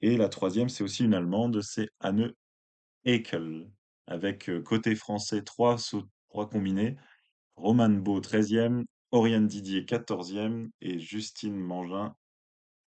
Et 0.00 0.16
la 0.16 0.28
troisième, 0.28 0.68
c'est 0.68 0.84
aussi 0.84 1.04
une 1.04 1.14
Allemande, 1.14 1.60
c'est 1.62 1.90
Anne 2.00 2.32
Ekel, 3.04 3.68
avec 4.06 4.48
euh, 4.48 4.62
côté 4.62 4.94
français 4.94 5.42
trois, 5.42 5.76
combinés. 6.28 6.96
Roman 7.56 7.88
Beau 7.88 8.20
13e, 8.20 8.84
Oriane 9.10 9.46
Didier 9.48 9.82
14e 9.82 10.70
et 10.80 11.00
Justine 11.00 11.56
Mangin 11.56 12.14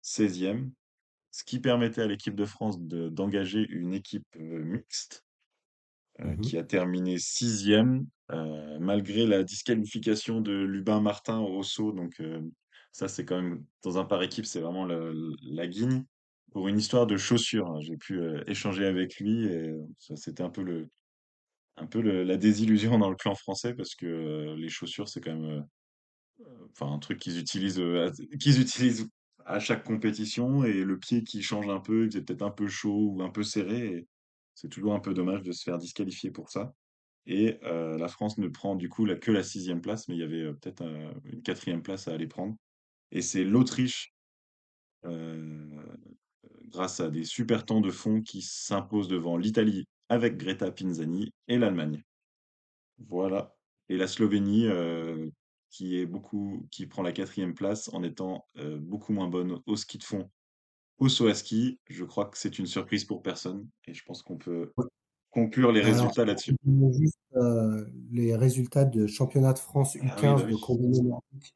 16e. 0.05 0.71
Ce 1.33 1.45
qui 1.45 1.61
permettait 1.61 2.03
à 2.03 2.07
l'équipe 2.07 2.35
de 2.35 2.45
France 2.45 2.81
de- 2.81 3.09
d'engager 3.09 3.67
une 3.69 3.95
équipe 3.95 4.27
euh, 4.37 4.63
mixte 4.63 5.25
euh, 6.23 6.37
Mhm. 6.37 6.43
qui 6.43 6.59
a 6.59 6.65
terminé 6.65 7.19
sixième 7.19 8.07
euh, 8.33 8.79
malgré 8.81 9.27
la 9.27 9.43
disqualification 9.45 10.41
de 10.41 10.53
Lubin 10.53 11.01
Martin 11.01 11.41
au 11.41 11.63
saut. 11.63 11.93
Donc 11.93 12.21
euh, 12.21 12.41
ça, 12.93 13.09
c'est 13.09 13.25
quand 13.25 13.41
même, 13.41 13.65
dans 13.85 13.99
un 13.99 14.05
par 14.05 14.23
équipe, 14.23 14.47
c'est 14.47 14.61
vraiment 14.61 14.87
la, 14.87 15.01
la 15.43 15.67
guigne. 15.67 16.05
Pour 16.53 16.67
une 16.69 16.79
histoire 16.79 17.07
de 17.07 17.17
chaussures, 17.17 17.69
hein. 17.69 17.81
j'ai 17.81 17.97
pu 17.97 18.21
échanger 18.49 18.85
avec 18.87 19.17
lui 19.21 19.47
et 19.47 19.73
ça, 19.99 20.17
c'était 20.17 20.43
un 20.43 20.51
peu 20.51 20.63
le, 20.65 20.89
un 21.77 21.87
peu 21.87 22.01
le- 22.03 22.25
la 22.25 22.37
désillusion 22.37 22.99
dans 22.99 23.11
le 23.11 23.17
clan 23.17 23.35
français 23.35 23.75
parce 23.75 23.95
que 23.97 24.55
les 24.57 24.69
chaussures, 24.69 25.09
c'est 25.09 25.21
quand 25.21 25.35
même 25.37 25.67
enfin, 26.73 26.93
un 26.93 26.99
truc 26.99 27.19
qu'ils 27.19 27.39
utilisent, 27.39 27.81
à, 27.81 28.11
qu'ils 28.41 28.61
utilisent 28.61 29.09
à 29.45 29.59
chaque 29.61 29.85
compétition 29.85 30.65
et 30.65 30.85
le 30.85 30.99
pied 30.99 31.23
qui 31.25 31.43
change 31.43 31.69
un 31.69 31.81
peu, 31.81 32.07
il 32.07 32.17
est 32.17 32.23
peut-être 32.23 32.43
un 32.43 32.51
peu 32.51 32.69
chaud 32.69 33.13
ou 33.17 33.23
un 33.23 33.31
peu 33.31 33.43
serré. 33.43 33.87
et 33.97 34.07
c'est 34.55 34.69
toujours 34.69 34.95
un 34.95 35.01
peu 35.01 35.15
dommage 35.15 35.43
de 35.43 35.53
se 35.53 35.63
faire 35.63 35.79
disqualifier 35.79 36.31
pour 36.31 36.51
ça. 36.51 36.75
Et 37.27 37.59
euh, 37.65 37.99
la 37.99 38.09
France 38.09 38.39
ne 38.39 38.49
prend 38.49 38.75
du 38.75 38.89
coup 38.89 39.07
que 39.21 39.31
la 39.31 39.43
sixième 39.43 39.81
place, 39.81 40.09
mais 40.09 40.17
il 40.17 40.21
y 40.21 40.25
avait 40.25 40.43
euh, 40.43 40.53
peut-être 40.53 40.83
euh, 40.83 41.13
une 41.25 41.43
quatrième 41.43 41.83
place 41.83 42.09
à 42.09 42.15
aller 42.15 42.27
prendre. 42.27 42.57
Et 43.13 43.23
c'est 43.23 43.45
l'Autriche, 43.45 44.15
grâce 46.67 47.01
à 47.01 47.11
des 47.11 47.25
super 47.25 47.65
temps 47.65 47.81
de 47.81 47.91
fond, 47.91 48.23
qui 48.23 48.43
s'impose 48.43 49.09
devant 49.09 49.37
l'Italie 49.37 49.87
avec 50.09 50.37
Greta 50.37 50.71
Pinzani 50.71 51.33
et 51.49 51.59
l'Allemagne. 51.59 52.05
Voilà. 52.99 53.57
Et 53.89 53.97
la 53.97 54.07
Slovénie, 54.07 54.69
qui 55.71 55.99
est 55.99 56.07
beaucoup, 56.07 56.69
qui 56.71 56.87
prend 56.87 57.03
la 57.03 57.11
quatrième 57.11 57.55
place 57.55 57.93
en 57.93 58.05
étant 58.05 58.47
beaucoup 58.79 59.13
moins 59.13 59.27
bonne 59.27 59.61
au 59.67 59.75
ski 59.75 59.99
de 59.99 60.05
fond, 60.05 60.31
au 61.01 61.09
saut 61.09 61.27
à 61.27 61.35
ski. 61.35 61.81
Je 61.89 62.05
crois 62.05 62.27
que 62.27 62.39
c'est 62.39 62.59
une 62.59 62.67
surprise 62.67 63.05
pour 63.05 63.23
personne 63.23 63.67
et 63.87 63.95
je 63.95 64.05
pense 64.05 64.23
qu'on 64.23 64.37
peut 64.37 64.73
conclure 65.31 65.73
les 65.73 65.81
résultats 65.81 66.25
là-dessus. 66.25 66.55
euh, 67.37 67.85
les 68.13 68.37
résultats 68.37 68.85
de 68.85 69.07
championnat 69.07 69.53
de 69.53 69.59
France 69.59 69.97
Ah 70.03 70.17
oui, 70.17 70.23
bah 70.23 70.37
U15 70.37 70.51
de 70.51 70.57
combiné 70.57 71.01
nordique 71.01 71.55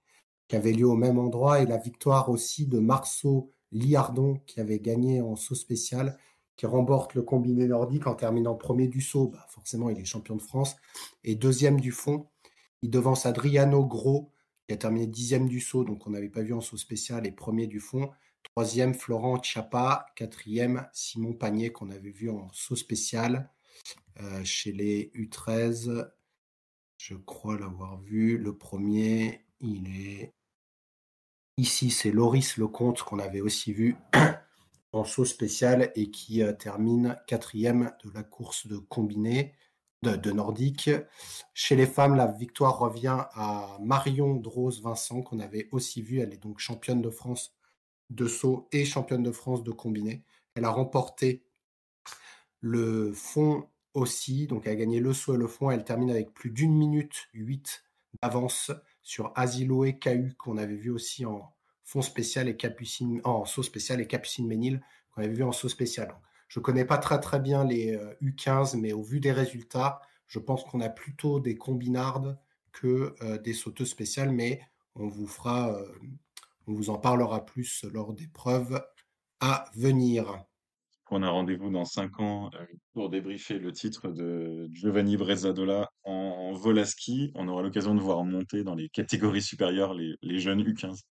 qui 0.49 0.57
avait 0.57 0.73
lieu 0.73 0.87
au 0.87 0.97
même 0.97 1.19
endroit 1.19 1.61
et 1.61 1.67
la 1.67 1.79
victoire 1.79 2.29
aussi 2.29 2.67
de 2.67 2.79
Marceau 2.79 3.53
Liardon 3.73 4.41
qui 4.47 4.61
avait 4.61 4.79
gagné 4.79 5.21
en 5.21 5.37
saut 5.37 5.55
spécial, 5.55 6.17
qui 6.57 6.67
remporte 6.67 7.15
le 7.15 7.23
combiné 7.23 7.67
nordique 7.67 8.07
en 8.07 8.15
terminant 8.15 8.55
premier 8.55 8.87
du 8.89 9.01
saut. 9.01 9.29
Bah, 9.29 9.47
forcément, 9.49 9.91
il 9.91 9.99
est 9.99 10.05
champion 10.05 10.37
de 10.37 10.43
France 10.43 10.77
et 11.25 11.35
deuxième 11.35 11.81
du 11.81 11.91
fond. 11.91 12.29
Il 12.83 12.91
devance 12.91 13.27
Adriano 13.27 13.85
Gros 13.85 14.31
qui 14.67 14.75
a 14.75 14.77
terminé 14.77 15.07
dixième 15.07 15.49
du 15.49 15.61
saut, 15.61 15.85
donc 15.85 16.07
on 16.07 16.11
n'avait 16.11 16.29
pas 16.31 16.43
vu 16.43 16.55
en 16.55 16.61
saut 16.61 16.77
spécial 16.77 17.27
et 17.27 17.33
premier 17.33 17.67
du 17.67 17.81
fond. 17.81 18.11
Troisième, 18.57 18.95
Florent 18.95 19.43
Chiappa. 19.43 20.07
Quatrième, 20.15 20.89
Simon 20.93 21.33
Pagné 21.33 21.73
qu'on 21.73 21.91
avait 21.91 22.13
vu 22.13 22.31
en 22.31 22.49
saut 22.53 22.77
spécial. 22.77 23.51
Euh, 24.21 24.45
chez 24.45 24.71
les 24.71 25.11
U13, 25.17 26.09
je 26.97 27.15
crois 27.17 27.59
l'avoir 27.59 27.99
vu. 27.99 28.39
Le 28.39 28.57
premier, 28.57 29.45
il 29.59 29.89
est 29.89 30.35
ici, 31.57 31.91
c'est 31.91 32.13
Loris 32.13 32.57
Lecomte 32.57 33.03
qu'on 33.03 33.19
avait 33.19 33.41
aussi 33.41 33.73
vu 33.73 33.97
en 34.93 35.03
saut 35.03 35.25
spécial 35.25 35.91
et 35.97 36.13
qui 36.13 36.41
euh, 36.41 36.53
termine 36.53 37.19
quatrième 37.27 37.91
de 38.05 38.11
la 38.13 38.23
course 38.23 38.69
de 38.69 38.77
combiné 38.77 39.57
de, 40.05 40.15
de, 40.15 40.31
nordique. 40.31 40.91
Chez 41.55 41.75
les 41.75 41.87
femmes, 41.87 42.15
la 42.15 42.29
victoire 42.29 42.79
revient 42.79 43.27
à 43.33 43.79
Marion 43.81 44.37
Drose 44.37 44.81
Vincent 44.81 45.23
qu'on 45.23 45.41
avait 45.41 45.69
aussi 45.73 46.03
vu. 46.03 46.21
Elle 46.21 46.33
est 46.33 46.43
donc 46.43 46.61
championne 46.61 47.03
de 47.03 47.11
France 47.11 47.54
de 48.11 48.27
saut 48.27 48.69
et 48.73 48.85
championne 48.85 49.23
de 49.23 49.33
France 49.33 49.65
de 49.65 49.71
combiné. 49.73 50.25
Elle 50.55 50.65
a 50.65 50.71
remporté 50.71 51.45
le 52.61 53.13
fond 53.13 53.69
aussi, 53.93 54.47
donc 54.47 54.67
elle 54.67 54.73
a 54.73 54.77
gagné 54.77 55.01
le 55.01 55.13
saut 55.13 55.35
et 55.35 55.39
le 55.39 55.47
fond. 55.47 55.71
Elle 55.71 55.85
termine 55.85 56.11
avec 56.11 56.33
plus 56.33 56.51
d'une 56.51 56.75
minute 56.75 57.29
huit 57.33 57.85
d'avance 58.23 58.73
sur 59.03 59.33
Asiloé 59.35 59.99
KU 59.99 60.35
qu'on 60.39 60.57
avait 60.57 60.75
vu 60.75 60.91
aussi 60.91 61.27
en 61.27 61.53
fond 61.83 62.03
spécial 62.03 62.49
et 62.49 62.57
Capucine, 62.57 63.21
en 63.25 63.45
saut 63.45 63.63
spécial 63.63 64.01
et 64.01 64.07
Capucine 64.07 64.47
Ménil 64.47 64.81
qu'on 65.15 65.23
avait 65.23 65.33
vu 65.33 65.45
en 65.45 65.53
saut 65.53 65.69
spécial. 65.69 66.09
Donc, 66.09 66.19
je 66.49 66.61
connais 66.61 66.85
pas 66.85 66.99
très 66.99 67.21
très 67.21 67.41
bien 67.41 67.65
les 67.65 67.95
euh, 67.95 68.15
U15, 68.23 68.79
mais 68.79 68.93
au 68.93 69.03
vu 69.03 69.21
des 69.21 69.33
résultats, 69.33 70.01
je 70.27 70.39
pense 70.39 70.65
qu'on 70.65 70.81
a 70.81 70.89
plutôt 70.89 71.41
des 71.41 71.57
combinardes 71.57 72.39
que 72.73 73.15
euh, 73.23 73.39
des 73.39 73.53
sauteuses 73.53 73.91
spéciales, 73.91 74.33
mais 74.33 74.61
on 74.95 75.07
vous 75.07 75.27
fera, 75.27 75.73
euh, 75.75 75.87
on 76.67 76.73
vous 76.73 76.91
en 76.91 76.99
parlera 76.99 77.45
plus 77.45 77.85
lors 77.93 78.15
des 78.15 78.29
preuves 78.29 78.83
à 79.41 79.67
venir. 79.75 80.45
On 81.11 81.23
a 81.23 81.31
rendez-vous 81.31 81.71
dans 81.71 81.85
5 81.85 82.19
ans 82.21 82.51
euh, 82.55 82.65
pour 82.93 83.11
débriefer 83.11 83.59
le 83.59 83.73
titre 83.73 84.09
de 84.09 84.69
Giovanni 84.73 85.17
Brezzadola 85.17 85.91
en, 86.03 86.13
en 86.13 86.53
vol 86.55 86.79
à 86.79 86.87
ski. 86.87 87.31
On 87.35 87.47
aura 87.47 87.63
l'occasion 87.63 87.95
de 87.95 88.01
voir 88.01 88.25
monter 88.25 88.65
dans 88.65 88.75
les 88.75 88.89
catégories 88.89 89.43
supérieures 89.43 89.95
les, 89.95 90.17
les 90.23 90.39
jeunes 90.41 90.63
U15. 90.63 91.03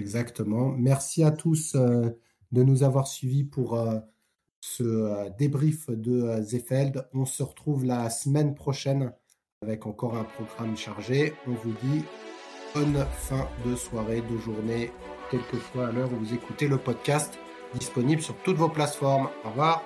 Exactement. 0.00 0.72
Merci 0.78 1.22
à 1.22 1.30
tous 1.30 1.74
euh, 1.74 2.08
de 2.52 2.62
nous 2.62 2.82
avoir 2.82 3.06
suivis 3.06 3.44
pour 3.44 3.74
euh, 3.74 4.00
ce 4.60 4.82
euh, 4.82 5.30
débrief 5.38 5.90
de 5.90 6.40
Zefeld. 6.42 7.06
On 7.12 7.26
se 7.26 7.42
retrouve 7.42 7.84
la 7.84 8.08
semaine 8.08 8.54
prochaine 8.54 9.12
avec 9.60 9.86
encore 9.86 10.16
un 10.16 10.24
programme 10.24 10.74
chargé. 10.74 11.34
On 11.46 11.52
vous 11.52 11.72
dit 11.82 12.02
bonne 12.74 13.06
fin 13.12 13.48
de 13.64 13.76
soirée, 13.76 14.22
de 14.22 14.38
journée, 14.38 14.92
quelle 15.30 15.42
que 15.50 15.56
soit 15.72 15.90
l'heure 15.92 16.10
où 16.12 16.16
vous 16.16 16.34
écoutez 16.34 16.68
le 16.68 16.78
podcast, 16.78 17.38
disponible 17.74 18.22
sur 18.22 18.34
toutes 18.36 18.56
vos 18.56 18.68
plateformes. 18.68 19.28
Au 19.44 19.50
revoir. 19.50 19.82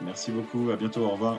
Merci 0.00 0.30
beaucoup, 0.30 0.70
à 0.70 0.76
bientôt, 0.76 1.02
au 1.02 1.10
revoir. 1.10 1.38